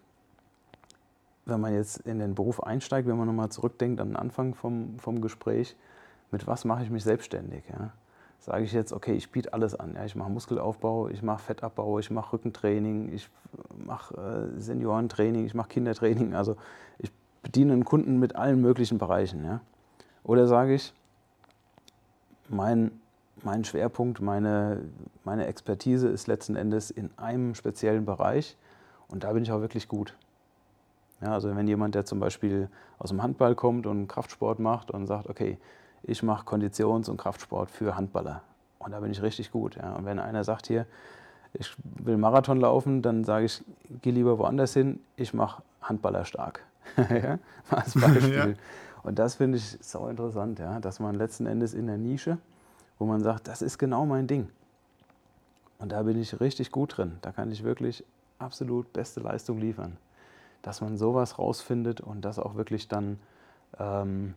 [1.45, 4.99] wenn man jetzt in den Beruf einsteigt, wenn man nochmal zurückdenkt an den Anfang vom,
[4.99, 5.77] vom Gespräch,
[6.31, 7.65] mit was mache ich mich selbstständig?
[7.69, 7.93] Ja?
[8.39, 9.95] Sage ich jetzt, okay, ich biete alles an.
[9.95, 10.05] Ja?
[10.05, 13.29] Ich mache Muskelaufbau, ich mache Fettabbau, ich mache Rückentraining, ich
[13.77, 14.15] mache
[14.57, 16.35] äh, Seniorentraining, ich mache Kindertraining.
[16.35, 16.57] Also
[16.99, 17.11] ich
[17.43, 19.45] bediene einen Kunden mit allen möglichen Bereichen.
[19.45, 19.61] Ja?
[20.25, 20.93] Oder sage ich,
[22.49, 22.93] mein,
[23.43, 24.83] mein Schwerpunkt, meine,
[25.25, 28.57] meine Expertise ist letzten Endes in einem speziellen Bereich
[29.09, 30.17] und da bin ich auch wirklich gut.
[31.23, 35.07] Ja, also wenn jemand, der zum Beispiel aus dem Handball kommt und Kraftsport macht und
[35.07, 35.59] sagt, okay,
[36.03, 38.43] ich mache Konditions- und Kraftsport für Handballer
[38.81, 39.77] und da bin ich richtig gut.
[39.77, 39.95] Ja.
[39.95, 40.87] Und wenn einer sagt hier,
[41.53, 43.63] ich will Marathon laufen, dann sage ich,
[44.01, 46.65] geh lieber woanders hin, ich mache Handballer stark.
[46.97, 47.39] ja,
[47.71, 48.35] als Beispiel.
[48.35, 48.47] ja.
[49.03, 52.39] Und das finde ich so interessant, ja, dass man letzten Endes in der Nische,
[52.99, 54.49] wo man sagt, das ist genau mein Ding.
[55.79, 57.19] Und da bin ich richtig gut drin.
[57.23, 58.05] Da kann ich wirklich
[58.39, 59.97] absolut beste Leistung liefern
[60.63, 63.19] dass man sowas rausfindet und das auch wirklich dann
[63.79, 64.35] ähm,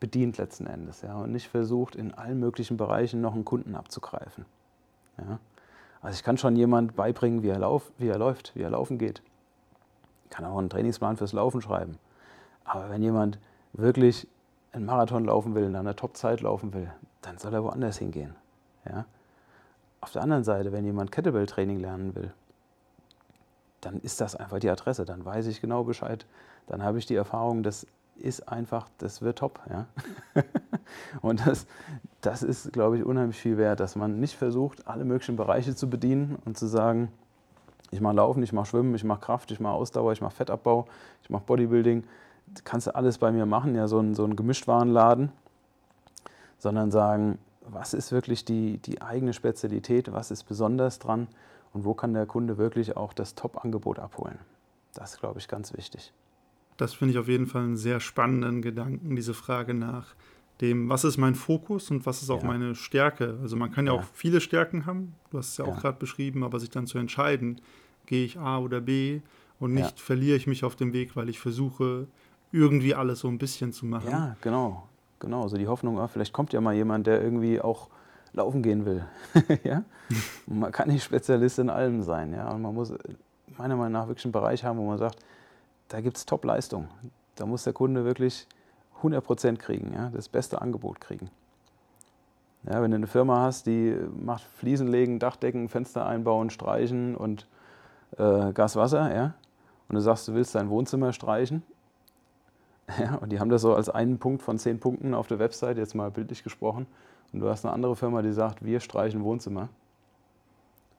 [0.00, 1.02] bedient letzten Endes.
[1.02, 1.16] Ja?
[1.16, 4.44] Und nicht versucht, in allen möglichen Bereichen noch einen Kunden abzugreifen.
[5.18, 5.38] Ja?
[6.00, 8.98] Also ich kann schon jemand beibringen, wie er, lauf, wie er läuft, wie er laufen
[8.98, 9.22] geht.
[10.24, 11.98] Ich kann auch einen Trainingsplan fürs Laufen schreiben.
[12.64, 13.38] Aber wenn jemand
[13.72, 14.28] wirklich
[14.72, 18.34] einen Marathon laufen will, eine Topzeit laufen will, dann soll er woanders hingehen.
[18.84, 19.06] Ja?
[20.00, 22.32] Auf der anderen Seite, wenn jemand Kettlebell-Training lernen will,
[23.80, 26.26] dann ist das einfach die Adresse, dann weiß ich genau Bescheid,
[26.66, 27.86] dann habe ich die Erfahrung, das
[28.16, 29.60] ist einfach, das wird top.
[29.70, 29.86] Ja?
[31.22, 31.66] und das,
[32.20, 35.88] das ist, glaube ich, unheimlich viel wert, dass man nicht versucht, alle möglichen Bereiche zu
[35.88, 37.12] bedienen und zu sagen,
[37.90, 40.86] ich mache Laufen, ich mache Schwimmen, ich mache Kraft, ich mache Ausdauer, ich mache Fettabbau,
[41.22, 42.04] ich mache Bodybuilding.
[42.64, 45.32] Kannst du alles bei mir machen, ja, so ein, so ein Gemischtwarenladen,
[46.58, 51.28] sondern sagen, was ist wirklich die, die eigene Spezialität, was ist besonders dran
[51.72, 54.38] und wo kann der Kunde wirklich auch das Top-Angebot abholen.
[54.94, 56.12] Das ist, glaube ich, ganz wichtig.
[56.76, 60.14] Das finde ich auf jeden Fall einen sehr spannenden Gedanken, diese Frage nach
[60.60, 62.48] dem, was ist mein Fokus und was ist auch ja.
[62.48, 63.38] meine Stärke.
[63.42, 65.72] Also man kann ja, ja, auch viele Stärken haben, du hast es ja, ja.
[65.72, 67.60] auch gerade beschrieben, aber sich dann zu entscheiden,
[68.06, 69.20] gehe ich A oder B
[69.60, 72.06] Und nicht verliere ich mich auf dem Weg, weil ich versuche,
[72.52, 74.10] irgendwie alles so ein bisschen zu machen.
[74.10, 74.88] Ja, genau.
[75.20, 75.42] Genau.
[75.42, 77.88] Also die Hoffnung, ah, vielleicht kommt ja mal jemand, der irgendwie auch
[78.38, 79.04] laufen gehen will.
[79.64, 79.82] ja?
[80.46, 82.32] man kann nicht Spezialist in allem sein.
[82.32, 82.50] Ja?
[82.50, 82.92] Und man muss
[83.56, 85.18] meiner Meinung nach wirklich einen Bereich haben, wo man sagt,
[85.88, 86.88] da gibt es Top-Leistung.
[87.34, 88.46] Da muss der Kunde wirklich
[89.02, 90.10] 100% kriegen, ja?
[90.14, 91.30] das beste Angebot kriegen.
[92.64, 97.46] Ja, wenn du eine Firma hast, die macht Fliesen legen, Dachdecken, Fenster einbauen, streichen und
[98.16, 99.34] äh, Gas, Wasser, ja,
[99.88, 101.62] und du sagst, du willst dein Wohnzimmer streichen,
[102.98, 105.78] ja, und die haben das so als einen Punkt von zehn Punkten auf der Website,
[105.78, 106.86] jetzt mal bildlich gesprochen,
[107.32, 109.68] und du hast eine andere Firma, die sagt, wir streichen Wohnzimmer.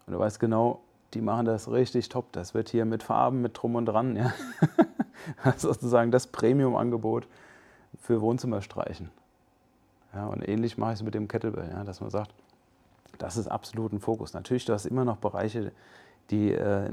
[0.06, 0.82] Und du weißt genau,
[1.14, 2.32] die machen das richtig top.
[2.32, 4.16] Das wird hier mit Farben, mit Drum und Dran.
[4.16, 4.34] Ja.
[5.58, 7.28] sozusagen das Premium-Angebot
[8.00, 9.10] für Wohnzimmerstreichen.
[10.14, 12.34] Ja, und ähnlich mache ich es mit dem Kettlebell, ja, dass man sagt,
[13.18, 14.34] das ist absolut ein Fokus.
[14.34, 15.72] Natürlich, du hast immer noch Bereiche,
[16.30, 16.90] die äh,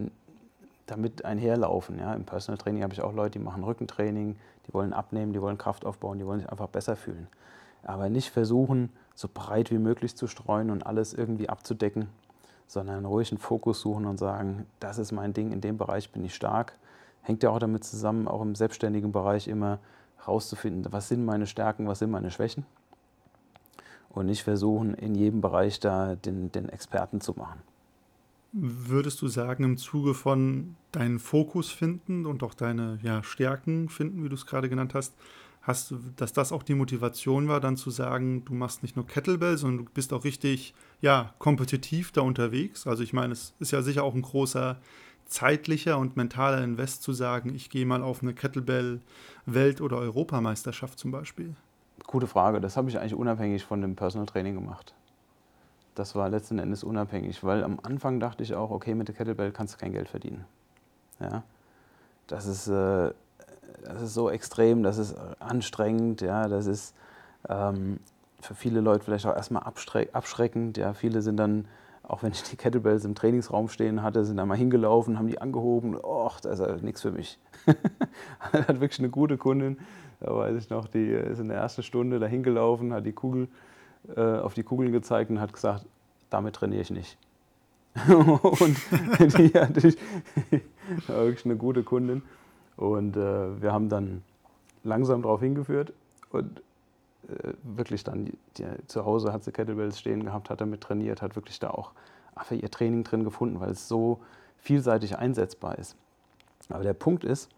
[0.87, 1.99] damit einherlaufen.
[1.99, 2.15] Ja.
[2.15, 5.59] Im Personal Training habe ich auch Leute, die machen Rückentraining, die wollen abnehmen, die wollen
[5.59, 7.29] Kraft aufbauen, die wollen sich einfach besser fühlen.
[7.83, 12.09] Aber nicht versuchen, so breit wie möglich zu streuen und alles irgendwie abzudecken,
[12.69, 16.23] sondern ruhig einen Fokus suchen und sagen, das ist mein Ding, in dem Bereich bin
[16.25, 16.79] ich stark.
[17.23, 19.79] Hängt ja auch damit zusammen, auch im selbstständigen Bereich immer
[20.29, 22.67] rauszufinden, was sind meine Stärken, was sind meine Schwächen.
[24.11, 27.61] Und nicht versuchen, in jedem Bereich da den, den Experten zu machen.
[28.53, 34.25] Würdest du sagen, im Zuge von deinen Fokus finden und auch deine ja, Stärken finden,
[34.25, 35.15] wie du es gerade genannt hast,
[35.67, 39.07] hast du, dass das auch die Motivation war, dann zu sagen, du machst nicht nur
[39.07, 42.87] Kettlebell, sondern du bist auch richtig, ja, kompetitiv da unterwegs.
[42.87, 44.79] Also ich meine, es ist ja sicher auch ein großer
[45.25, 51.11] zeitlicher und mentaler Invest zu sagen, ich gehe mal auf eine Kettlebell-Welt- oder Europameisterschaft zum
[51.11, 51.57] Beispiel.
[52.07, 52.61] Gute Frage.
[52.61, 54.95] Das habe ich eigentlich unabhängig von dem Personal Training gemacht.
[55.97, 59.51] Das war letzten Endes unabhängig, weil am Anfang dachte ich auch, okay, mit der Kettlebell
[59.51, 60.45] kannst du kein Geld verdienen.
[61.19, 61.43] Ja,
[62.29, 63.13] das ist äh,
[63.85, 66.95] das ist so extrem, das ist anstrengend, ja, das ist
[67.49, 67.99] ähm,
[68.41, 70.77] für viele Leute vielleicht auch erstmal abschreckend.
[70.77, 70.95] Ja.
[70.95, 71.67] Viele sind dann,
[72.03, 75.41] auch wenn ich die Kettlebells im Trainingsraum stehen hatte, sind dann mal hingelaufen, haben die
[75.41, 75.97] angehoben.
[75.97, 77.39] Och, das ist nichts für mich.
[78.41, 79.79] hat wirklich eine gute Kundin,
[80.21, 83.49] da weiß ich noch, die ist in der ersten Stunde da hingelaufen, hat die Kugel
[84.15, 85.85] äh, auf die Kugeln gezeigt und hat gesagt,
[86.31, 87.19] damit trainiere ich nicht.
[88.09, 88.77] und
[89.39, 89.97] die hatte ich,
[91.07, 92.23] wirklich eine gute Kundin.
[92.77, 94.23] Und äh, wir haben dann
[94.85, 95.93] langsam darauf hingeführt
[96.31, 96.61] und
[97.29, 101.37] äh, wirklich dann die, zu Hause hat sie Kettlebells stehen gehabt, hat damit trainiert, hat
[101.37, 101.93] wirklich da auch
[102.43, 104.21] für ihr Training drin gefunden, weil es so
[104.59, 105.97] vielseitig einsetzbar ist.
[106.69, 107.49] Aber der Punkt ist,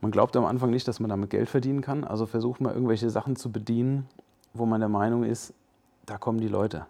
[0.00, 3.10] man glaubt am Anfang nicht, dass man damit Geld verdienen kann, also versucht man irgendwelche
[3.10, 4.06] Sachen zu bedienen,
[4.54, 5.54] wo man der Meinung ist,
[6.06, 6.86] da kommen die Leute.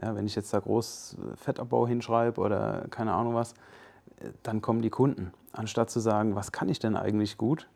[0.00, 3.54] Ja, wenn ich jetzt da groß Fettabbau hinschreibe oder keine Ahnung was,
[4.42, 7.68] dann kommen die Kunden, anstatt zu sagen, was kann ich denn eigentlich gut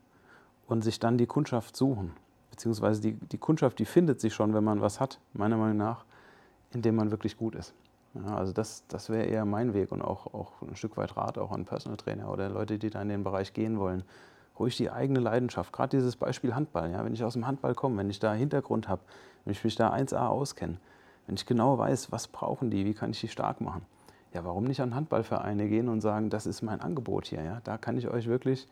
[0.66, 2.12] und sich dann die Kundschaft suchen.
[2.50, 6.04] Beziehungsweise die, die Kundschaft, die findet sich schon, wenn man was hat, meiner Meinung nach,
[6.72, 7.74] in dem man wirklich gut ist.
[8.14, 11.38] Ja, also das, das wäre eher mein Weg und auch, auch ein Stück weit Rat
[11.38, 14.02] auch an Personal Trainer oder Leute, die da in den Bereich gehen wollen.
[14.58, 16.90] Ruhig die eigene Leidenschaft, gerade dieses Beispiel Handball.
[16.90, 19.02] Ja, wenn ich aus dem Handball komme, wenn ich da Hintergrund habe,
[19.44, 20.78] wenn ich mich da 1A auskenne,
[21.26, 23.82] wenn ich genau weiß, was brauchen die, wie kann ich die stark machen,
[24.32, 27.60] ja, warum nicht an Handballvereine gehen und sagen, das ist mein Angebot hier, ja?
[27.64, 28.68] da kann ich euch wirklich,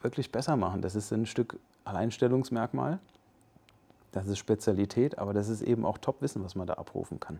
[0.00, 0.82] wirklich besser machen.
[0.82, 2.98] Das ist ein Stück Alleinstellungsmerkmal,
[4.12, 7.38] das ist Spezialität, aber das ist eben auch Top-Wissen, was man da abrufen kann.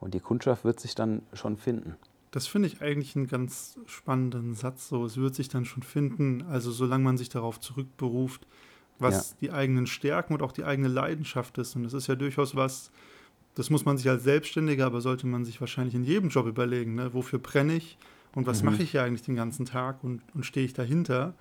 [0.00, 1.96] Und die Kundschaft wird sich dann schon finden.
[2.32, 4.88] Das finde ich eigentlich einen ganz spannenden Satz.
[4.88, 6.42] So, es wird sich dann schon finden.
[6.48, 8.46] Also solange man sich darauf zurückberuft,
[8.98, 9.36] was ja.
[9.40, 11.76] die eigenen Stärken und auch die eigene Leidenschaft ist.
[11.76, 12.90] Und das ist ja durchaus was,
[13.54, 16.94] das muss man sich als Selbstständiger, aber sollte man sich wahrscheinlich in jedem Job überlegen,
[16.94, 17.12] ne?
[17.12, 17.98] wofür brenne ich
[18.34, 18.70] und was mhm.
[18.70, 21.34] mache ich ja eigentlich den ganzen Tag und, und stehe ich dahinter.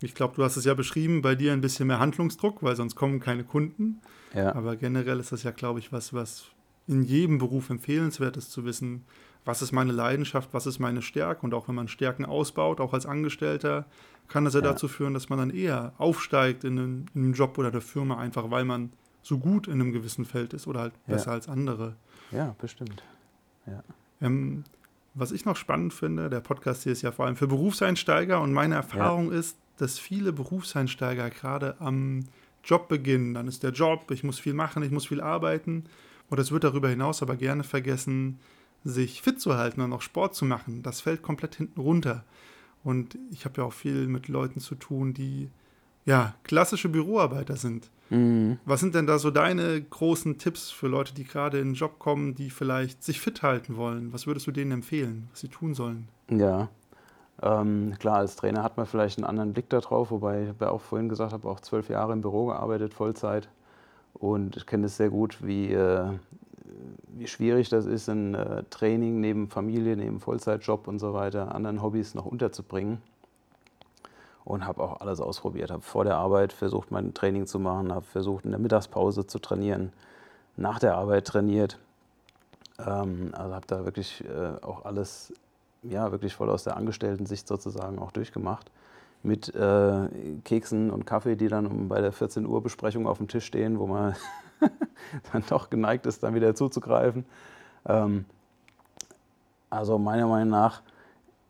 [0.00, 2.94] Ich glaube, du hast es ja beschrieben, bei dir ein bisschen mehr Handlungsdruck, weil sonst
[2.94, 4.00] kommen keine Kunden.
[4.34, 4.54] Ja.
[4.54, 6.44] Aber generell ist das ja, glaube ich, was, was
[6.86, 9.04] in jedem Beruf empfehlenswert ist zu wissen,
[9.44, 11.42] was ist meine Leidenschaft, was ist meine Stärke.
[11.42, 13.86] Und auch wenn man Stärken ausbaut, auch als Angestellter,
[14.28, 14.66] kann das ja, ja.
[14.66, 18.18] dazu führen, dass man dann eher aufsteigt in einem, in einem Job oder der Firma,
[18.18, 18.90] einfach weil man
[19.26, 21.32] so gut in einem gewissen Feld ist oder halt besser ja.
[21.32, 21.96] als andere.
[22.30, 23.02] Ja, bestimmt.
[23.66, 23.82] Ja.
[24.20, 24.62] Ähm,
[25.14, 28.52] was ich noch spannend finde, der Podcast hier ist ja vor allem für Berufseinsteiger und
[28.52, 29.38] meine Erfahrung ja.
[29.40, 32.26] ist, dass viele Berufseinsteiger gerade am
[32.62, 35.86] Job beginnen, dann ist der Job, ich muss viel machen, ich muss viel arbeiten
[36.30, 38.38] und es wird darüber hinaus aber gerne vergessen,
[38.84, 40.84] sich fit zu halten und auch Sport zu machen.
[40.84, 42.24] Das fällt komplett hinten runter.
[42.84, 45.50] Und ich habe ja auch viel mit Leuten zu tun, die
[46.06, 48.58] ja klassische Büroarbeiter sind Mhm.
[48.64, 51.98] Was sind denn da so deine großen Tipps für Leute, die gerade in den Job
[51.98, 54.12] kommen, die vielleicht sich fit halten wollen?
[54.12, 56.08] Was würdest du denen empfehlen, was sie tun sollen?
[56.30, 56.68] Ja,
[57.42, 61.10] Ähm, klar, als Trainer hat man vielleicht einen anderen Blick darauf, wobei ich auch vorhin
[61.10, 63.50] gesagt habe, auch zwölf Jahre im Büro gearbeitet, Vollzeit.
[64.14, 66.12] Und ich kenne es sehr gut, wie, äh,
[67.08, 71.82] wie schwierig das ist, ein äh, Training neben Familie, neben Vollzeitjob und so weiter, anderen
[71.82, 73.02] Hobbys noch unterzubringen.
[74.46, 75.72] Und habe auch alles ausprobiert.
[75.72, 79.40] Habe vor der Arbeit versucht, mein Training zu machen, habe versucht, in der Mittagspause zu
[79.40, 79.92] trainieren,
[80.56, 81.80] nach der Arbeit trainiert.
[82.78, 85.32] Ähm, also habe da wirklich äh, auch alles,
[85.82, 88.70] ja, wirklich voll aus der Angestellten-Sicht sozusagen auch durchgemacht.
[89.24, 90.08] Mit äh,
[90.44, 93.88] Keksen und Kaffee, die dann bei der 14 Uhr Besprechung auf dem Tisch stehen, wo
[93.88, 94.14] man
[95.32, 97.26] dann doch geneigt ist, dann wieder zuzugreifen.
[97.84, 98.26] Ähm,
[99.70, 100.82] also meiner Meinung nach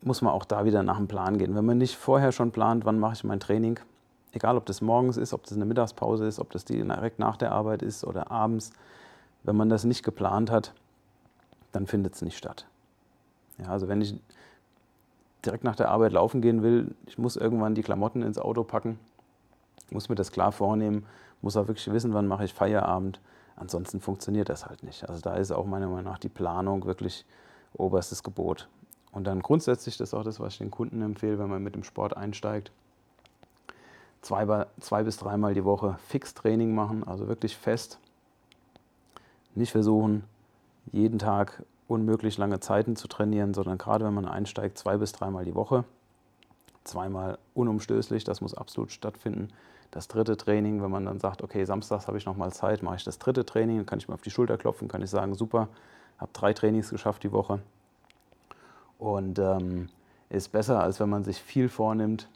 [0.02, 1.54] muss man auch da wieder nach einem Plan gehen.
[1.54, 3.80] Wenn man nicht vorher schon plant, wann mache ich mein Training,
[4.32, 7.52] egal ob das morgens ist, ob das eine Mittagspause ist, ob das direkt nach der
[7.52, 8.70] Arbeit ist oder abends,
[9.42, 10.74] wenn man das nicht geplant hat,
[11.72, 12.66] dann findet es nicht statt.
[13.59, 14.18] Ja, also wenn ich
[15.44, 18.98] direkt nach der Arbeit laufen gehen will, ich muss irgendwann die Klamotten ins Auto packen,
[19.90, 21.06] muss mir das klar vornehmen,
[21.42, 23.20] muss auch wirklich wissen, wann mache ich Feierabend.
[23.54, 25.09] Ansonsten funktioniert das halt nicht.
[25.09, 27.24] Also da ist auch meiner Meinung nach die Planung wirklich
[27.74, 28.68] oberstes Gebot.
[29.16, 31.74] Und dann grundsätzlich, das ist auch das, was ich den Kunden empfehle, wenn man mit
[31.74, 32.70] dem Sport einsteigt,
[34.20, 37.98] zwei, zwei bis dreimal die Woche Fix-Training machen, also wirklich fest.
[39.55, 40.24] Nicht versuchen,
[40.92, 45.46] jeden Tag unmöglich lange Zeiten zu trainieren, sondern gerade wenn man einsteigt, zwei bis dreimal
[45.46, 45.85] die Woche.
[46.85, 49.48] Zweimal unumstößlich, das muss absolut stattfinden
[49.92, 52.96] das dritte Training, wenn man dann sagt, okay, samstags habe ich noch mal Zeit, mache
[52.96, 55.35] ich das dritte Training, dann kann ich mir auf die Schulter klopfen, kann ich sagen,
[55.35, 55.68] super,
[56.18, 57.61] habe drei Trainings geschafft die Woche.
[58.98, 59.88] Und ähm,
[60.28, 62.28] ist besser, als wenn man sich viel vornimmt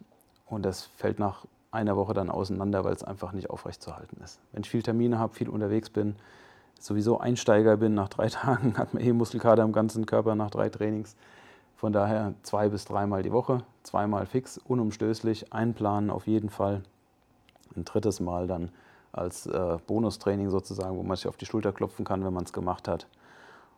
[0.46, 4.40] und das fällt nach einer Woche dann auseinander, weil es einfach nicht aufrechtzuerhalten ist.
[4.52, 6.16] Wenn ich viel Termine habe, viel unterwegs bin,
[6.78, 10.68] sowieso Einsteiger bin, nach drei Tagen hat man eh Muskelkater im ganzen Körper nach drei
[10.68, 11.16] Trainings.
[11.76, 16.82] Von daher zwei bis dreimal die Woche, zweimal fix, unumstößlich, einplanen auf jeden Fall
[17.74, 18.70] ein drittes Mal dann
[19.12, 22.52] als äh, Bonustraining sozusagen, wo man sich auf die Schulter klopfen kann, wenn man es
[22.52, 23.06] gemacht hat.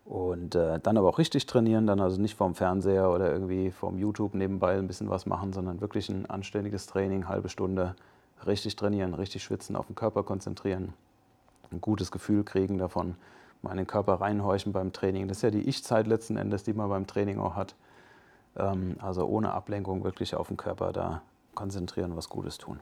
[0.04, 3.98] Und äh, dann aber auch richtig trainieren, dann also nicht vorm Fernseher oder irgendwie vorm
[3.98, 7.94] YouTube nebenbei ein bisschen was machen, sondern wirklich ein anständiges Training, halbe Stunde,
[8.44, 10.92] richtig trainieren, richtig schwitzen, auf den Körper konzentrieren,
[11.70, 13.14] ein gutes Gefühl kriegen davon,
[13.62, 15.28] mal in den Körper reinhorchen beim Training.
[15.28, 17.76] Das ist ja die Ich-Zeit letzten Endes, die man beim Training auch hat.
[18.56, 21.22] Ähm, also ohne Ablenkung wirklich auf den Körper da
[21.54, 22.80] konzentrieren, was Gutes tun.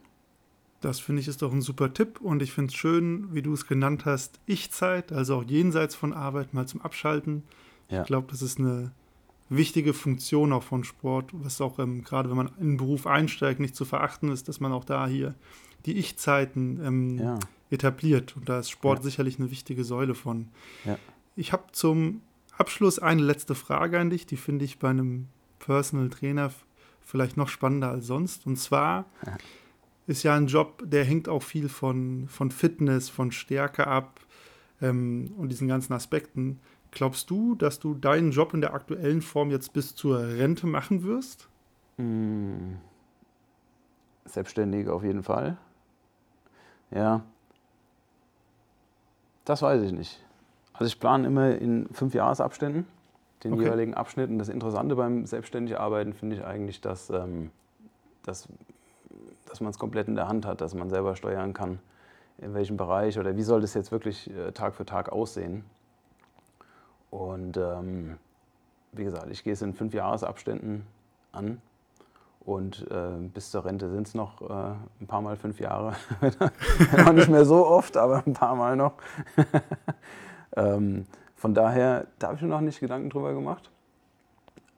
[0.81, 3.53] Das finde ich ist doch ein super Tipp und ich finde es schön, wie du
[3.53, 7.43] es genannt hast, Ich-Zeit, also auch jenseits von Arbeit mal zum Abschalten.
[7.91, 8.01] Ja.
[8.01, 8.93] Ich glaube, das ist eine
[9.51, 13.61] wichtige Funktion auch von Sport, was auch ähm, gerade wenn man in den Beruf einsteigt,
[13.61, 15.35] nicht zu verachten ist, dass man auch da hier
[15.87, 17.39] die Ich-Zeiten ähm, ja.
[17.71, 18.37] etabliert.
[18.37, 19.05] Und da ist Sport ja.
[19.05, 20.49] sicherlich eine wichtige Säule von.
[21.37, 22.23] Ich habe zum
[22.57, 26.53] Abschluss eine letzte Frage an dich, die finde ich bei einem Personal Trainer
[27.03, 28.47] vielleicht noch spannender als sonst.
[28.47, 29.07] Und zwar
[30.11, 34.21] ist ja ein Job, der hängt auch viel von, von Fitness, von Stärke ab
[34.83, 36.61] ähm, und diesen ganzen Aspekten.
[36.91, 41.05] Glaubst du, dass du deinen Job in der aktuellen Form jetzt bis zur Rente machen
[41.05, 41.49] wirst?
[41.97, 42.79] Hm.
[44.25, 45.57] Selbstständig auf jeden Fall.
[46.91, 47.23] Ja.
[49.45, 50.25] Das weiß ich nicht.
[50.73, 52.85] Also ich plane immer in fünf Jahresabständen
[53.45, 53.63] den okay.
[53.63, 54.29] jeweiligen Abschnitt.
[54.29, 57.51] Und das Interessante beim selbstständig Arbeiten finde ich eigentlich, dass, ähm,
[58.25, 58.49] dass
[59.51, 61.81] dass man es komplett in der Hand hat, dass man selber steuern kann,
[62.39, 65.65] in welchem Bereich oder wie soll das jetzt wirklich äh, Tag für Tag aussehen.
[67.11, 68.17] Und ähm,
[68.93, 70.87] wie gesagt, ich gehe es in fünf Jahresabständen
[71.33, 71.61] an
[72.45, 75.95] und äh, bis zur Rente sind es noch äh, ein paar Mal fünf Jahre.
[76.97, 78.95] noch nicht mehr so oft, aber ein paar Mal noch.
[80.57, 83.71] ähm, von daher, da habe ich mir noch nicht Gedanken drüber gemacht.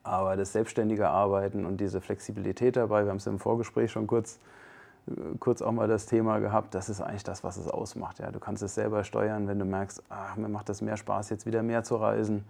[0.02, 4.40] Aber das selbstständige Arbeiten und diese Flexibilität dabei, wir haben es im Vorgespräch schon kurz
[5.40, 8.18] kurz auch mal das Thema gehabt, das ist eigentlich das, was es ausmacht.
[8.20, 8.30] Ja.
[8.30, 11.46] Du kannst es selber steuern, wenn du merkst, ach, mir macht das mehr Spaß, jetzt
[11.46, 12.44] wieder mehr zu reisen,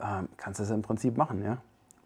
[0.00, 1.44] ähm, kannst du es im Prinzip machen.
[1.44, 1.58] Ja.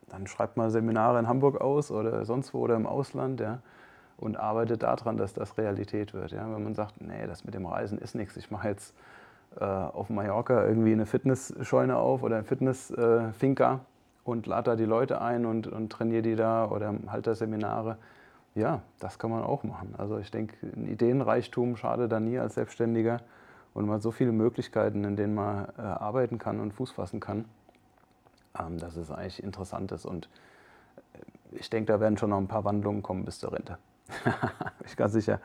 [0.08, 3.58] Dann schreibt mal Seminare in Hamburg aus oder sonst wo oder im Ausland ja,
[4.16, 6.32] und arbeitet daran, dass das Realität wird.
[6.32, 6.50] Ja.
[6.52, 8.94] Wenn man sagt, nee, das mit dem Reisen ist nichts, ich mache jetzt
[9.60, 14.86] äh, auf Mallorca irgendwie eine Fitnessscheune auf oder ein Fitnessfinker äh, und lade da die
[14.86, 17.98] Leute ein und, und trainiere die da oder halte da Seminare
[18.54, 19.94] ja, das kann man auch machen.
[19.98, 23.20] Also ich denke, ein Ideenreichtum schadet da nie als Selbstständiger
[23.74, 27.18] und man hat so viele Möglichkeiten, in denen man äh, arbeiten kann und Fuß fassen
[27.18, 27.46] kann,
[28.58, 30.06] ähm, dass es eigentlich interessant ist.
[30.06, 30.28] Und
[31.14, 33.78] äh, ich denke, da werden schon noch ein paar Wandlungen kommen bis zur Rente.
[34.24, 35.40] Bin ich ganz sicher.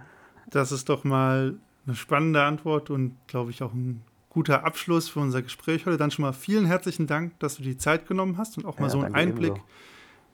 [0.47, 1.55] Das ist doch mal
[1.87, 5.97] eine spannende Antwort und, glaube ich, auch ein guter Abschluss für unser Gespräch heute.
[5.97, 8.85] Dann schon mal vielen herzlichen Dank, dass du die Zeit genommen hast und auch mal
[8.85, 9.65] ja, so einen Einblick ebenso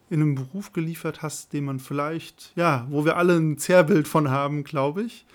[0.09, 4.29] in einem Beruf geliefert hast, den man vielleicht, ja, wo wir alle ein Zerrbild von
[4.29, 5.25] haben, glaube ich.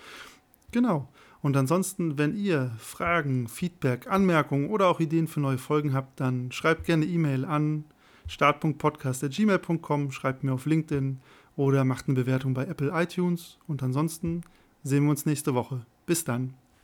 [0.71, 1.07] Genau.
[1.41, 6.51] Und ansonsten, wenn ihr Fragen, Feedback, Anmerkungen oder auch Ideen für neue Folgen habt, dann
[6.51, 7.85] schreibt gerne E-Mail an
[8.27, 11.19] start.podcast.gmail.com, schreibt mir auf LinkedIn
[11.55, 13.57] oder macht eine Bewertung bei Apple iTunes.
[13.67, 14.41] Und ansonsten
[14.83, 15.85] sehen wir uns nächste Woche.
[16.05, 16.60] Bis dann.